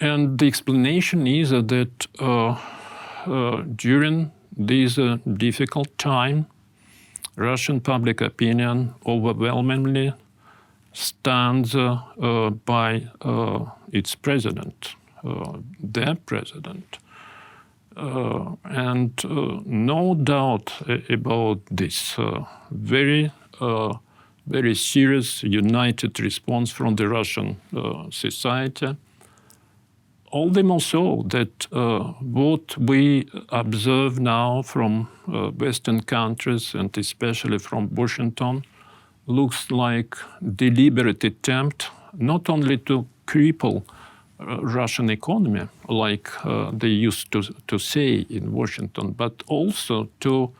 [0.00, 2.56] and the explanation is that uh,
[3.26, 6.46] uh, during this uh, difficult time,
[7.36, 10.12] Russian public opinion overwhelmingly
[10.92, 14.94] stands uh, uh, by uh, its president,
[15.78, 16.98] their president.
[17.96, 19.12] and
[19.66, 20.72] no doubt
[21.10, 22.16] about this
[22.70, 23.30] very,
[24.46, 27.56] very serious united response from the Russian
[28.10, 28.96] society
[30.30, 36.96] all the more so that uh, what we observe now from uh, Western countries and
[36.96, 38.64] especially from Washington
[39.30, 40.16] looks like
[40.56, 43.82] deliberate attempt not only to cripple
[44.40, 50.50] uh, Russian economy, like uh, they used to, to say in Washington, but also to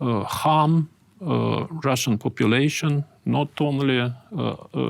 [0.00, 0.88] uh, harm
[1.20, 4.12] uh, Russian population, not only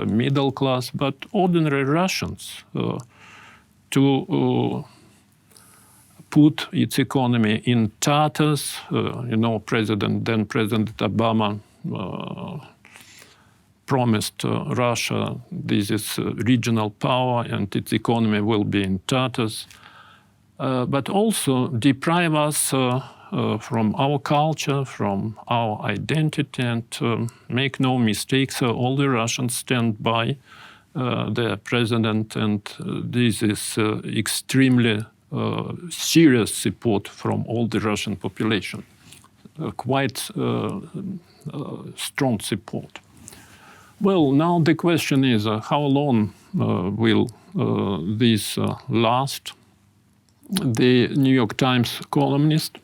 [0.06, 2.64] middle class, but ordinary Russians
[3.90, 4.82] to uh,
[6.30, 8.76] put its economy in tatters.
[8.92, 11.58] Uh, you know, President then President Obama
[13.86, 19.66] uh, promised Russia this is regional power and its economy will be in tatters,
[20.58, 22.74] but also deprive us.
[23.32, 29.08] Uh, from our culture, from our identity, and uh, make no mistakes, uh, all the
[29.08, 30.36] Russians stand by
[30.96, 35.04] uh, the president, and uh, this is uh, extremely
[35.90, 38.84] serious support from all the Russian population.
[39.76, 40.30] quite
[41.96, 43.00] strong support.
[44.00, 47.28] Well, now the question is how long will
[48.18, 49.52] this last?
[50.50, 52.78] The New York Times columnist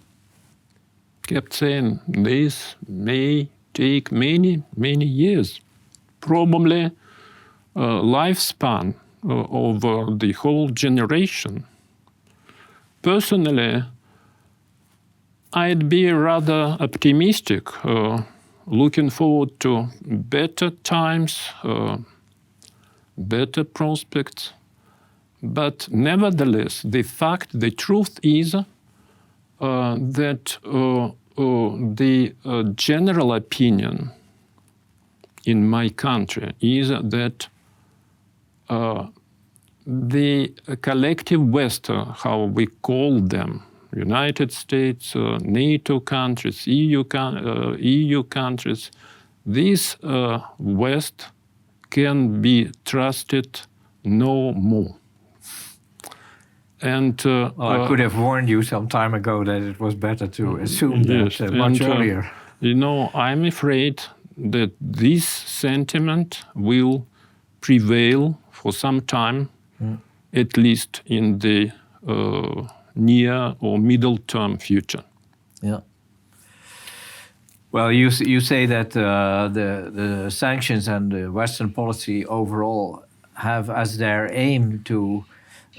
[1.26, 5.60] kept saying this may take many, many years.
[6.20, 6.90] Probably
[7.76, 8.94] uh, lifespan
[9.24, 11.64] uh, over the whole generation.
[13.02, 13.84] Personally,
[15.52, 18.22] I'd be rather optimistic, uh,
[18.66, 21.98] looking forward to better times, uh,
[23.16, 24.52] better prospects.
[25.42, 28.64] But nevertheless, the fact, the truth is uh,
[29.60, 32.34] that uh, the
[32.76, 34.10] general opinion
[35.44, 37.48] in my country is that
[38.68, 39.06] uh,
[39.86, 43.62] the collective West, uh, how we call them,
[43.94, 47.04] United States, uh, NATO countries, EU,
[47.78, 48.90] EU countries,
[49.44, 49.96] this
[50.58, 51.28] West
[51.90, 53.60] can be trusted
[54.04, 54.96] no more.
[56.82, 60.26] And uh, well, I could have warned you some time ago that it was better
[60.26, 62.30] to assume yes, that uh, much and, earlier.
[62.60, 64.02] You know, I'm afraid
[64.36, 67.06] that this sentiment will
[67.60, 69.48] prevail for some time,
[69.80, 69.98] mm.
[70.32, 71.70] at least in the
[72.06, 75.04] uh, near or middle term future.
[75.62, 75.80] Yeah.
[77.72, 83.70] Well, you you say that uh, the the sanctions and the Western policy overall have
[83.70, 85.24] as their aim to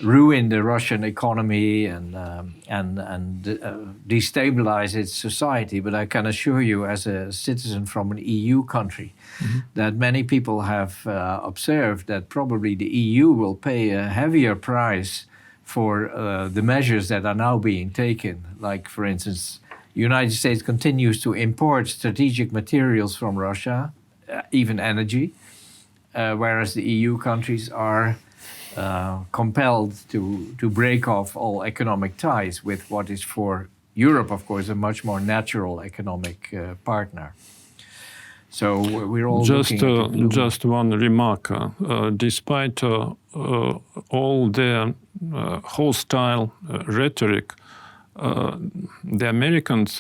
[0.02, 5.80] ruin the Russian economy and um, and and uh, destabilize its society.
[5.80, 9.60] But I can assure you, as a citizen from an EU country, mm-hmm.
[9.76, 15.26] that many people have uh, observed that probably the EU will pay a heavier price
[15.64, 18.44] for uh, the measures that are now being taken.
[18.60, 19.60] Like, for instance,
[19.94, 23.94] United States continues to import strategic materials from Russia,
[24.30, 25.34] uh, even energy,
[26.16, 28.18] uh, whereas the EU countries are
[28.76, 34.46] uh, compelled to, to break off all economic ties with what is for Europe, of
[34.48, 37.36] course, a much more natural economic uh, partner.
[38.54, 38.78] So
[39.08, 41.50] we're all just uh, just one remark.
[41.50, 43.80] Uh, uh, despite uh, uh,
[44.10, 44.94] all the
[45.34, 46.54] uh, hostile
[46.86, 47.54] rhetoric,
[48.16, 50.00] the Americans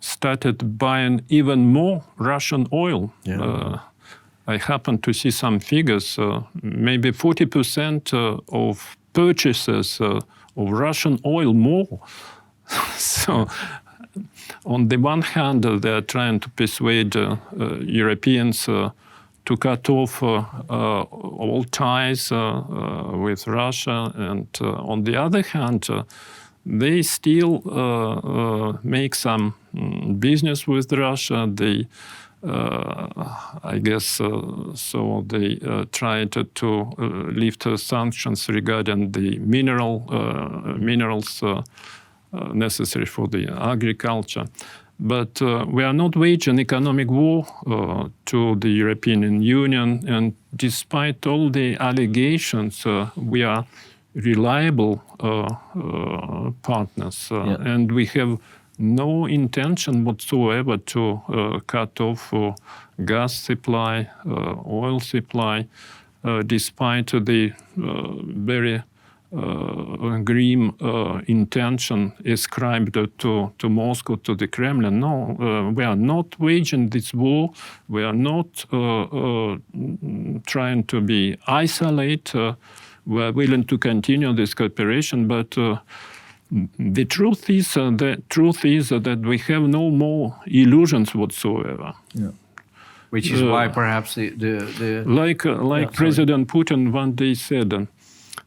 [0.00, 3.12] started buying even more Russian oil.
[3.24, 3.80] Yeah.
[4.46, 6.18] I happened to see some figures.
[6.62, 8.14] maybe 40%
[8.48, 10.22] of purchases of
[10.56, 12.00] Russian oil more.
[12.96, 13.48] so
[14.64, 18.66] on the one hand, uh, they are trying to persuade uh, uh, Europeans
[19.46, 25.88] to cut off all ties with Russia, and on the other hand,
[26.66, 27.62] they still
[28.82, 31.48] make some mm, business with Russia.
[31.52, 31.86] They
[32.42, 33.08] uh,
[33.62, 35.24] I guess uh, so.
[35.26, 36.94] They uh, tried to, to
[37.34, 40.06] lift sanctions regarding the mineral
[40.78, 41.62] minerals uh,
[42.52, 44.44] necessary for the agriculture.
[44.98, 51.26] But uh, we are not waging economic war uh, to the European Union, and despite
[51.26, 52.84] all the allegations,
[53.16, 53.64] we are
[54.14, 55.02] reliable
[56.62, 57.56] partners, yeah.
[57.60, 58.38] and we have
[58.80, 62.52] no intention whatsoever to uh, cut off uh,
[63.04, 65.66] gas supply, uh, oil supply,
[66.46, 68.82] despite the very uh,
[69.30, 75.00] grim uh, intention ascribed to, to Moscow, to the Kremlin.
[75.00, 77.52] No, uh, we are not waging this war.
[77.88, 78.64] We are not
[80.46, 82.56] trying to be isolated.
[83.06, 85.56] we are willing to continue this cooperation, but
[86.50, 91.94] the truth is uh, the truth is uh, that we have no more illusions whatsoever.
[92.14, 92.30] Yeah.
[93.10, 97.34] Which is uh, why perhaps the, the, the like like yeah, President Putin one day
[97.34, 97.88] said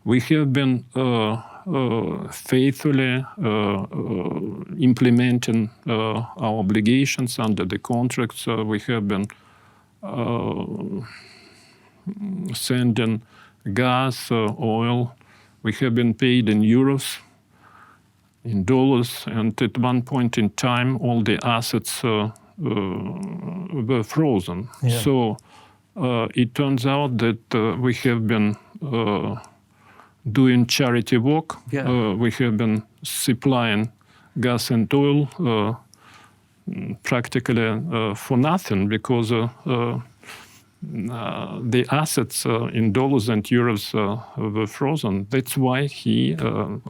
[0.05, 3.85] we have been uh, uh, faithfully uh,
[4.77, 8.47] implementing our obligations under the contracts.
[8.47, 9.27] we have been
[12.53, 13.21] sending
[13.73, 15.15] gas, oil.
[15.63, 17.19] We have been paid in euros,
[18.43, 22.31] in dollars, and at one point in time, all the assets uh, uh,
[23.87, 24.67] were frozen.
[24.81, 24.99] Yeah.
[24.99, 25.37] So
[25.95, 28.57] uh, it turns out that we have been
[30.31, 31.57] doing charity work.
[31.71, 31.87] Yeah.
[31.87, 33.91] Uh, we have been supplying
[34.39, 35.73] gas and oil uh,
[37.03, 39.99] practically uh, for nothing because uh, uh,
[41.61, 43.93] the assets in dollars and euros
[44.37, 45.27] were frozen.
[45.29, 46.35] That's why he,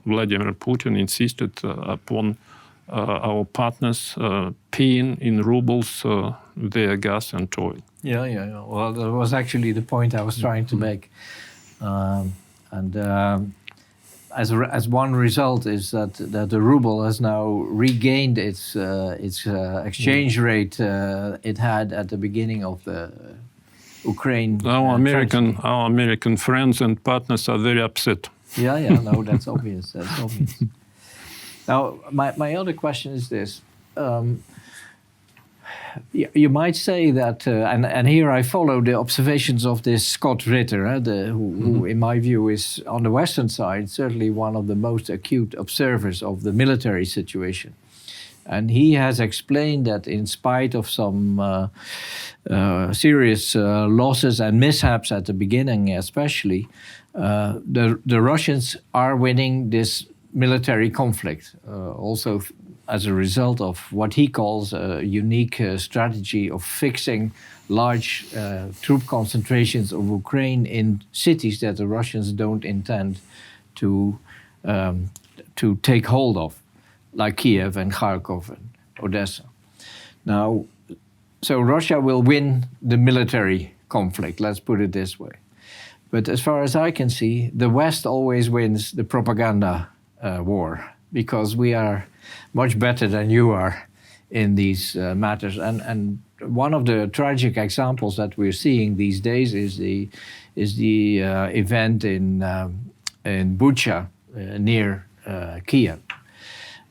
[0.06, 2.38] Vladimir Putin, insisted upon
[2.90, 4.16] our partners
[4.72, 6.06] paying in rubles
[6.56, 7.78] their gas and oil.
[8.04, 8.64] Yeah, yeah, yeah.
[8.66, 11.10] Well, that was actually the point I was trying to make.
[11.82, 12.34] Um,
[12.74, 13.56] and um,
[14.36, 17.46] as, a, as one result is that, that the ruble has now
[17.86, 20.44] regained its, uh, its uh, exchange mm.
[20.44, 23.12] rate uh, it had at the beginning of the
[24.04, 24.60] Ukraine.
[24.66, 28.30] Our American, our American friends and partners are very upset.
[28.58, 29.92] Yeah, yeah, no, that's obvious.
[29.92, 30.64] That's obvious.
[31.68, 33.62] Now, my, my other question is this.
[33.96, 34.44] Um,
[36.12, 40.46] you might say that, uh, and, and here I follow the observations of this Scott
[40.46, 41.64] Ritter, uh, the, who, mm -hmm.
[41.64, 41.90] who, mm-hmm.
[41.90, 46.24] in my view, is on the Western side certainly one of the most acute observers
[46.24, 47.74] of the military situation.
[48.46, 51.68] And he has explained that in spite of some uh,
[52.50, 56.68] uh serious uh, losses and mishaps at the beginning, especially,
[57.16, 61.56] uh, the, the Russians are winning this military conflict.
[61.98, 62.42] also
[62.88, 67.32] as a result of what he calls a unique uh, strategy of fixing
[67.70, 73.20] large uh, troop concentrations of Ukraine in cities that the Russians don't intend
[73.76, 74.20] to
[74.66, 75.10] um,
[75.56, 76.62] to take hold of,
[77.14, 78.70] like Kiev and Kharkov and
[79.02, 79.44] Odessa.
[80.26, 80.66] Now,
[81.42, 84.40] so Russia will win the military conflict.
[84.40, 85.32] Let's put it this way.
[86.12, 89.90] But as far as I can see, the West always wins the propaganda
[90.22, 92.06] uh, war because we are
[92.54, 93.88] much better than you are
[94.30, 95.58] in these uh, matters.
[95.58, 100.10] And and one of the tragic examples that we're seeing these days is the
[100.56, 102.92] is the uh, event in um,
[103.24, 106.00] in Bucha uh, near uh, Kiev.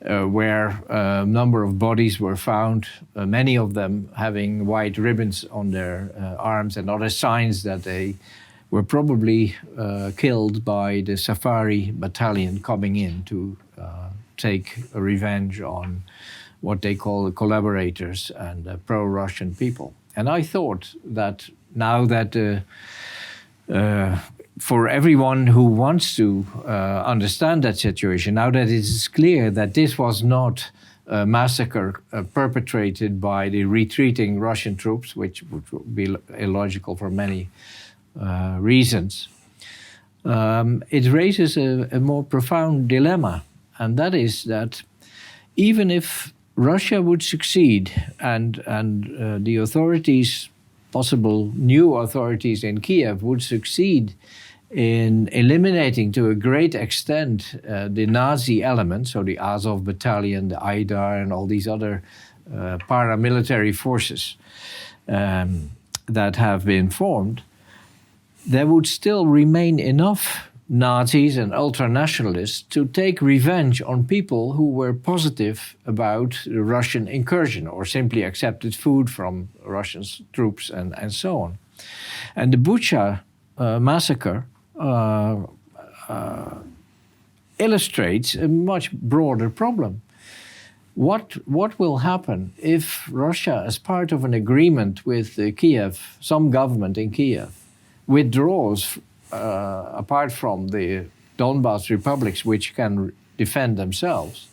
[0.05, 5.45] Uh, where a number of bodies were found, uh, many of them having white ribbons
[5.53, 6.11] on their
[6.41, 8.17] arms and other signs that they
[8.73, 9.55] were probably
[10.17, 13.57] killed by the Safari battalion coming in to
[14.37, 16.03] take revenge on
[16.61, 19.95] what they call the collaborators and uh, pro-Russian people.
[20.17, 24.19] And I thought that now that uh, uh,
[24.59, 29.75] for everyone who wants to uh, understand that situation, now that it is clear that
[29.75, 30.71] this was not
[31.07, 37.49] a massacre uh, perpetrated by the retreating Russian troops, which would be illogical for many
[38.61, 39.29] reasons,
[40.25, 43.43] um, it raises a, a more profound dilemma,
[43.83, 44.83] and that is that
[45.57, 50.49] even if Russia would succeed and and uh, the authorities,
[50.93, 54.15] possible new authorities in Kiev, would succeed
[54.71, 60.57] in eliminating to a great extent uh, the Nazi elements, so the Azov battalion, the
[60.57, 62.03] Aidar, and all these other
[62.51, 64.37] uh, paramilitary forces
[65.09, 65.71] um,
[66.07, 67.43] that have been formed,
[68.47, 74.95] there would still remain enough Nazis and ultranationalists to take revenge on people who were
[74.95, 80.03] positive about the Russian incursion or simply accepted food from Russian
[80.33, 81.59] troops and, and so on.
[82.35, 83.21] And the Bucha
[83.59, 84.47] uh, massacre
[84.81, 85.43] uh,
[86.09, 86.55] uh,
[87.59, 90.01] illustrates a much broader problem.
[90.95, 96.97] What, what will happen if Russia, as part of an agreement with Kiev, some government
[96.97, 97.55] in Kiev,
[98.07, 98.99] withdraws
[99.33, 101.07] apart from the
[101.39, 104.49] Donbas republics, which can defend themselves?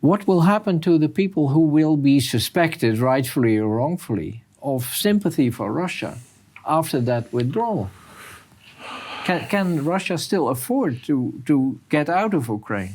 [0.00, 5.50] What will happen to the people who will be suspected, rightfully or wrongfully, of sympathy
[5.50, 6.18] for Russia
[6.66, 7.90] after that withdrawal?
[9.24, 12.94] Can, can Russia still afford to, to get out of Ukraine?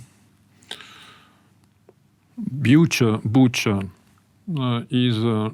[2.37, 3.89] Bucha, Bucha
[4.59, 5.53] uh, is a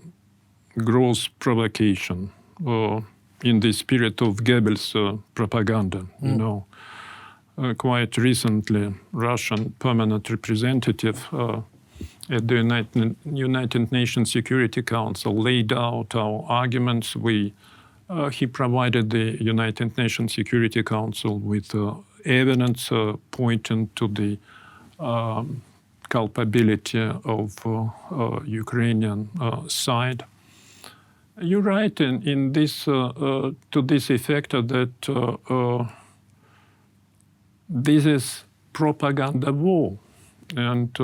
[0.77, 2.31] gross provocation
[2.65, 3.01] uh,
[3.43, 6.05] in the spirit of Goebbels' uh, propaganda.
[6.21, 6.31] Mm.
[6.31, 6.65] You know,
[7.57, 11.61] uh, quite recently, Russian permanent representative uh,
[12.29, 17.15] at the United, United Nations Security Council laid out our arguments.
[17.15, 17.53] We
[18.11, 21.93] uh, he provided the United Nations Security Council with uh,
[22.25, 24.37] evidence uh, pointing to the
[24.99, 25.61] um,
[26.09, 27.55] culpability of
[28.45, 30.25] Ukrainian uh, side.
[31.41, 35.85] You're right in, in this uh, uh, to this effect that uh,
[37.67, 39.97] this is propaganda war,
[40.55, 40.95] and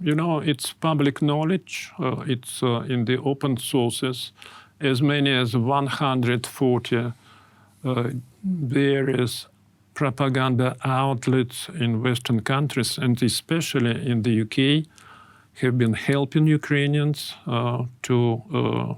[0.00, 1.90] you know it's public knowledge.
[2.26, 4.32] it's in the open sources
[4.80, 7.12] as many as 140
[7.84, 8.10] uh,
[8.44, 9.46] various
[9.94, 14.86] propaganda outlets in Western countries, and especially in the UK,
[15.60, 18.94] have been helping Ukrainians uh, to uh,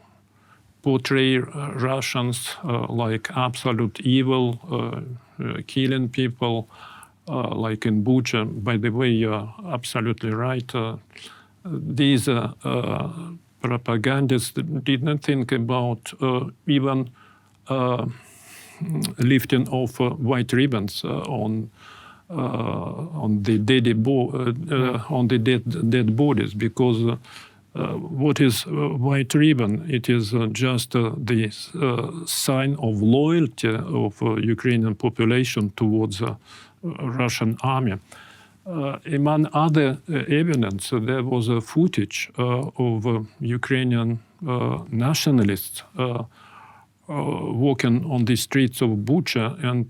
[0.83, 6.69] portray uh, Russians uh, like absolute evil, uh, uh, killing people,
[7.29, 8.45] like in Bucha.
[8.65, 10.73] By the way, you're absolutely right.
[11.65, 12.29] these
[13.63, 14.53] propagandists
[14.83, 16.13] didn't think about
[16.67, 17.11] even
[19.19, 21.71] lifting of uh, white ribbons on
[22.33, 27.19] Uh, on the dead uh, uh, on the dead dead bodies because.
[27.75, 29.87] Uh, what is uh, white ribbon?
[29.89, 31.51] It is uh, just the
[32.27, 36.21] sign of loyalty of Ukrainian population towards
[36.83, 37.95] Russian army.
[38.65, 44.21] Uh, among other uh, evidence, uh, there was a footage of Ukrainian
[44.91, 45.83] nationalists
[47.09, 49.87] walking on the streets of Bucha, and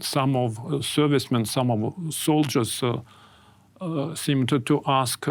[0.00, 3.00] some of uh, servicemen, some of soldiers uh,
[3.80, 5.26] uh, seemed to, ask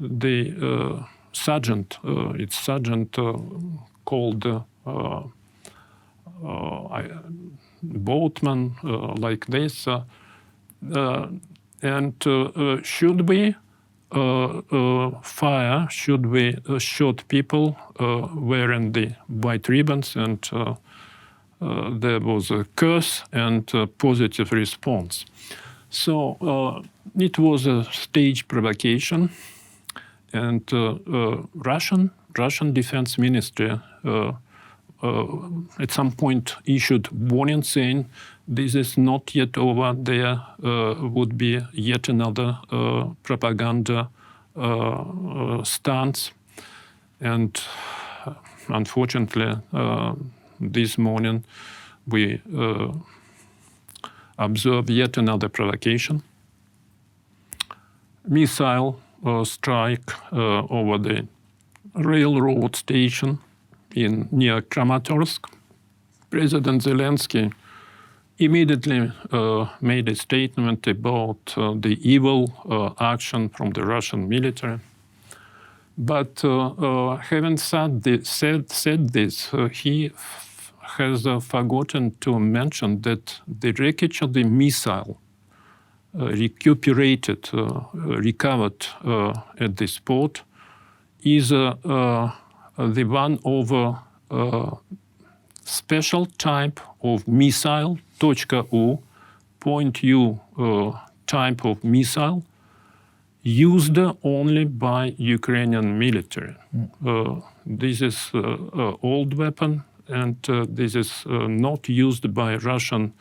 [0.00, 3.16] the sergeant, it's sergeant
[4.04, 4.64] called
[7.82, 8.76] boatman
[9.18, 9.88] like this.
[10.92, 11.28] Uh,
[11.82, 13.54] and uh, uh, should we
[15.22, 17.76] fire, should we shoot people
[18.36, 20.74] wearing the white ribbons and uh,
[21.60, 25.24] there was a curse and a positive response.
[25.90, 26.82] So uh,
[27.18, 29.30] it was a stage provocation,
[30.32, 30.96] and uh,
[31.54, 33.80] Russian Russian Defense Ministry
[35.78, 38.06] at some point issued warning saying
[38.48, 39.94] this is not yet over.
[39.94, 44.08] There uh, would be yet another uh, propaganda
[44.56, 46.30] uh, stance.
[47.20, 47.58] And
[48.68, 49.56] unfortunately,
[50.60, 51.44] this morning
[52.06, 52.40] we
[54.38, 56.22] observe yet another provocation.
[58.26, 59.00] Missile
[59.44, 61.26] strike over the
[61.94, 63.38] railroad station
[63.94, 65.48] in near Kramatorsk.
[66.30, 67.52] President Zelensky
[68.38, 74.80] immediately uh, made a statement about uh, the evil uh, action from the Russian military.
[75.96, 76.42] But
[77.22, 80.10] having said this, said, said this he
[80.98, 85.18] has uh, forgotten to mention that the wreckage of the missile
[86.18, 88.86] uh, recuperated, uh, recovered
[89.58, 90.42] at this port
[91.22, 94.76] is the one of a
[95.64, 98.98] special type of missile Tochka-U,
[99.60, 100.92] point U uh,
[101.26, 102.42] type of missile
[103.42, 106.54] used only by Ukrainian military.
[106.74, 106.88] Mm.
[107.04, 113.12] Uh, this is uh, old weapon and uh, this is uh, not used by Russian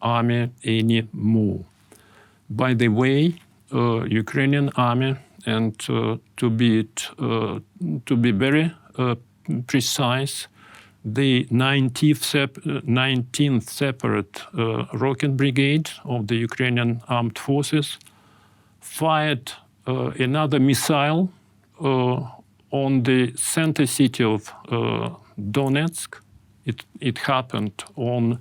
[0.00, 1.64] army anymore.
[2.48, 3.34] By the way,
[3.72, 5.16] uh, Ukrainian army
[5.46, 8.72] and to be it, to be very
[9.66, 10.48] precise,
[11.04, 17.98] the 19th, sep 19th separate uh, rocket brigade of the Ukrainian armed forces
[18.80, 19.52] fired
[19.86, 21.30] uh, another missile
[21.80, 22.20] uh,
[22.70, 24.52] on the center city of
[25.50, 26.16] Donetsk.
[26.64, 28.38] It, it happened on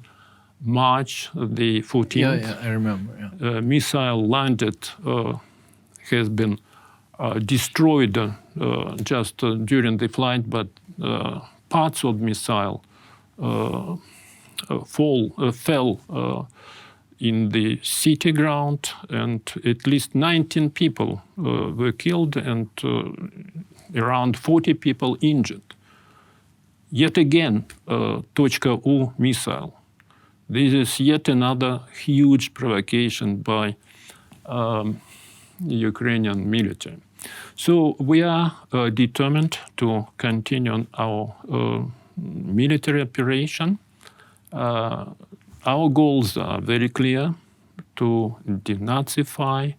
[0.61, 2.15] March the 14th.
[2.15, 3.31] Yeah, yeah, I remember.
[3.39, 3.57] Yeah.
[3.57, 5.37] Uh, missile landed, uh,
[6.09, 6.59] has been
[7.45, 8.17] destroyed
[9.03, 10.67] just during the flight, but
[11.69, 12.83] parts of missile
[13.41, 13.95] uh,
[14.69, 16.47] uh, fall, uh, fell
[17.19, 22.69] in the city ground, and at least 19 people were killed and
[23.95, 25.75] around 40 people injured.
[26.91, 29.73] Yet again, uh, U missile.
[30.49, 33.75] This is yet another huge provocation by
[34.47, 34.99] um,
[35.63, 36.97] Ukrainian military.
[37.55, 41.83] So we are uh, determined to continue our uh,
[42.17, 43.77] military operation.
[44.51, 45.05] Uh,
[45.65, 47.35] our goals are very clear
[47.97, 49.75] to denazify,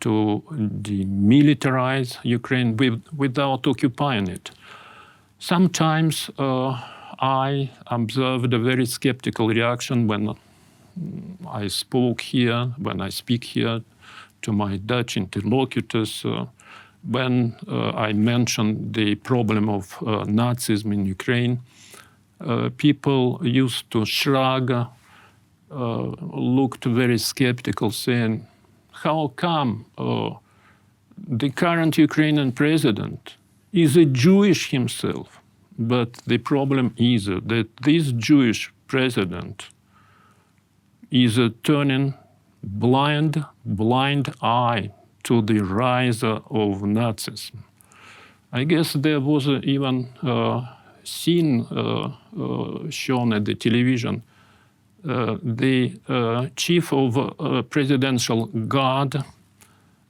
[0.00, 0.42] to
[0.82, 4.50] demilitarize Ukraine with, without occupying it.
[5.42, 6.78] Sometimes uh,
[7.18, 10.34] I observed a very skeptical reaction when
[11.48, 13.80] I spoke here, when I speak here
[14.42, 16.26] to my Dutch interlocutors.
[16.26, 16.44] Uh,
[17.10, 21.60] when uh, I mentioned the problem of uh, Nazism in Ukraine,
[22.42, 24.70] uh, people used to shrug,
[25.70, 28.46] looked very skeptical, saying,
[28.92, 29.86] How come
[31.16, 33.36] the current Ukrainian president
[33.72, 35.40] is a Jewish himself?
[35.78, 39.68] But the problem is that this Jewish president
[41.10, 42.14] is turning
[42.62, 44.90] blind, blind eye
[45.24, 47.62] to the rise of Nazism.
[48.52, 50.62] I guess there was even a
[51.04, 54.22] scene uh, uh, shown at the television.
[55.08, 59.24] Uh, the chief of presidential guard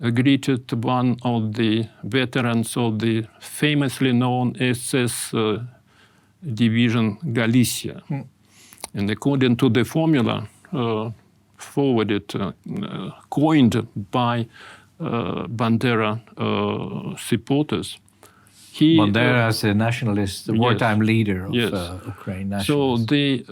[0.00, 5.34] greeted one of the veterans of the famously known SS
[6.42, 8.02] division Galicia.
[8.08, 8.26] Mm.
[8.94, 10.48] And according to the formula
[11.56, 12.32] forwarded,
[13.28, 14.46] coined by
[15.00, 17.98] uh, Bandera uh, supporters.
[18.72, 21.72] He, Bandera is a nationalist, the wartime yes, leader of yes.
[21.72, 22.60] Uh, Ukraine.
[22.60, 23.44] So the,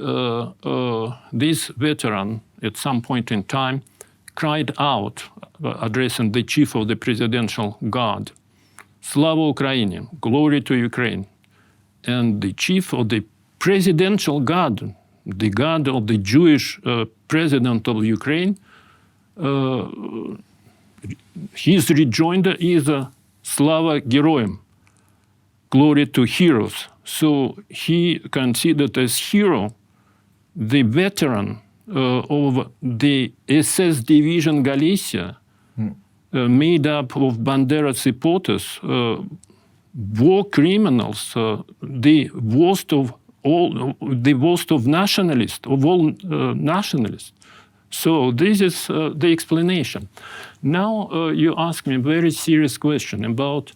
[1.32, 3.82] this veteran, at some point in time,
[4.38, 5.24] cried out,
[5.64, 8.30] addressing the chief of the presidential guard,
[9.00, 11.26] Slava Ukraini, glory to Ukraine.
[12.04, 13.24] And the chief of the
[13.58, 14.94] presidential guard,
[15.26, 18.52] the guard of the Jewish uh, president of Ukraine,
[19.36, 19.88] uh,
[21.54, 23.10] his rejoinder is a
[23.42, 24.52] Slava Geroim,
[25.70, 26.86] glory to heroes.
[27.04, 29.74] So he considered as hero
[30.54, 35.36] the veteran uh, of the SS division Galicia,
[35.78, 35.94] mm.
[36.32, 39.22] made up of Bandera supporters, uh,
[40.18, 41.34] war criminals,
[41.82, 47.32] the worst of all, the worst of nationalists, of all uh, nationalists.
[47.90, 50.08] So this is uh, the explanation.
[50.62, 53.72] Now uh, you ask me a very serious question about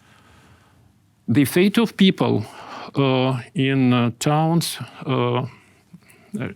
[1.29, 2.45] the fate of people
[2.95, 5.47] uh, in uh, towns uh,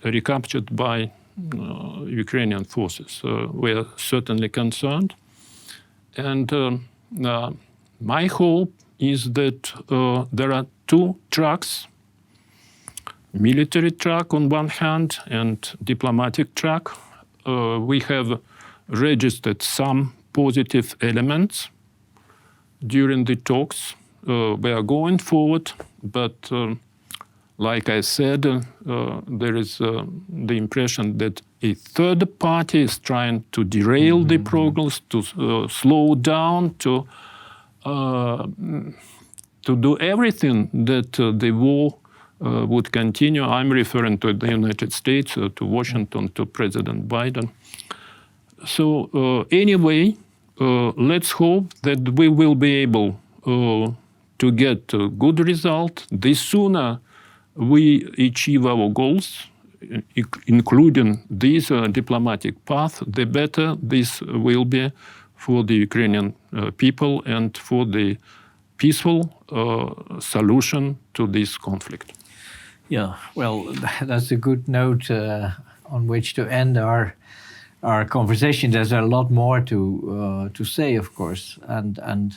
[0.04, 1.10] recaptured by
[2.08, 3.22] Ukrainian forces.
[3.52, 5.14] we are certainly concerned.
[6.16, 6.50] And
[8.00, 9.72] my hope is that
[10.32, 11.88] there are two tracks
[13.32, 16.88] military track on one hand and diplomatic track
[17.46, 18.40] uh, we have
[18.88, 21.70] registered some positive elements
[22.86, 23.94] during the talks.
[24.28, 25.70] Uh, we are going forward,
[26.02, 26.80] but um,
[27.58, 33.44] like I said, uh, there is uh, the impression that a third party is trying
[33.52, 37.06] to derail the progress, to uh, slow down, to
[37.84, 38.46] uh,
[39.62, 41.96] to do everything that uh, the war
[42.44, 43.42] uh, would continue.
[43.42, 47.50] I'm referring to the United States, uh, to Washington, to President Biden.
[48.64, 50.16] So uh, anyway,
[50.60, 53.92] uh, let's hope that we will be able uh,
[54.38, 56.06] to get a good result.
[56.12, 57.00] The sooner
[57.56, 59.46] we achieve our goals,
[60.46, 64.92] including this uh, diplomatic path, the better this will be
[65.36, 68.16] for the Ukrainian uh, people and for the
[68.78, 72.12] peaceful uh, solution to this conflict.
[72.88, 73.64] Yeah, well,
[74.02, 75.50] that's a good note uh,
[75.86, 77.14] on which to end our
[77.82, 78.70] our conversation.
[78.70, 79.78] There's a lot more to
[80.10, 82.36] uh, to say, of course, and and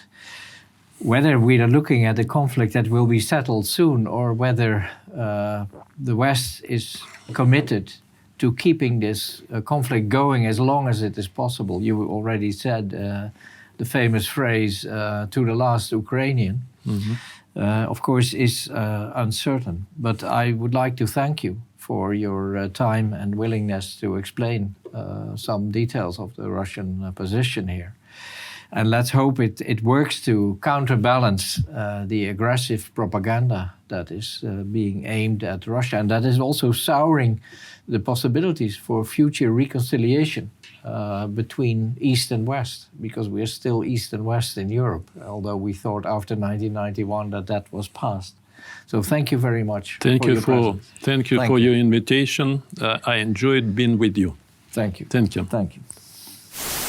[1.00, 5.66] whether we are looking at a conflict that will be settled soon, or whether uh,
[5.98, 7.02] the West is
[7.34, 7.94] committed
[8.38, 11.82] to keeping this uh, conflict going as long as it is possible.
[11.82, 13.30] You already said uh,
[13.78, 16.62] the famous phrase uh, "to the last Ukrainian."
[17.56, 19.88] uh, of course, is uh, uncertain.
[19.98, 24.76] But I would like to thank you for your uh, time and willingness to explain
[24.94, 27.94] uh, some details of the Russian uh, position here.
[28.72, 34.64] And let's hope it, it works to counterbalance uh, the aggressive propaganda that is uh,
[34.72, 37.42] being aimed at Russia and that is also souring
[37.88, 40.52] the possibilities for future reconciliation
[40.84, 45.58] uh, between East and West, because we are still East and West in Europe, although
[45.58, 48.36] we thought after 1991 that that was past.
[48.86, 49.98] So thank you very much.
[50.00, 50.92] Thank for you your for presence.
[51.00, 51.72] thank you Thank for you.
[51.72, 52.62] your invitation.
[52.80, 54.38] Uh, I enjoyed being with you.
[54.72, 55.08] Thank you.
[55.08, 55.46] Thank you.
[55.46, 56.89] Thank you.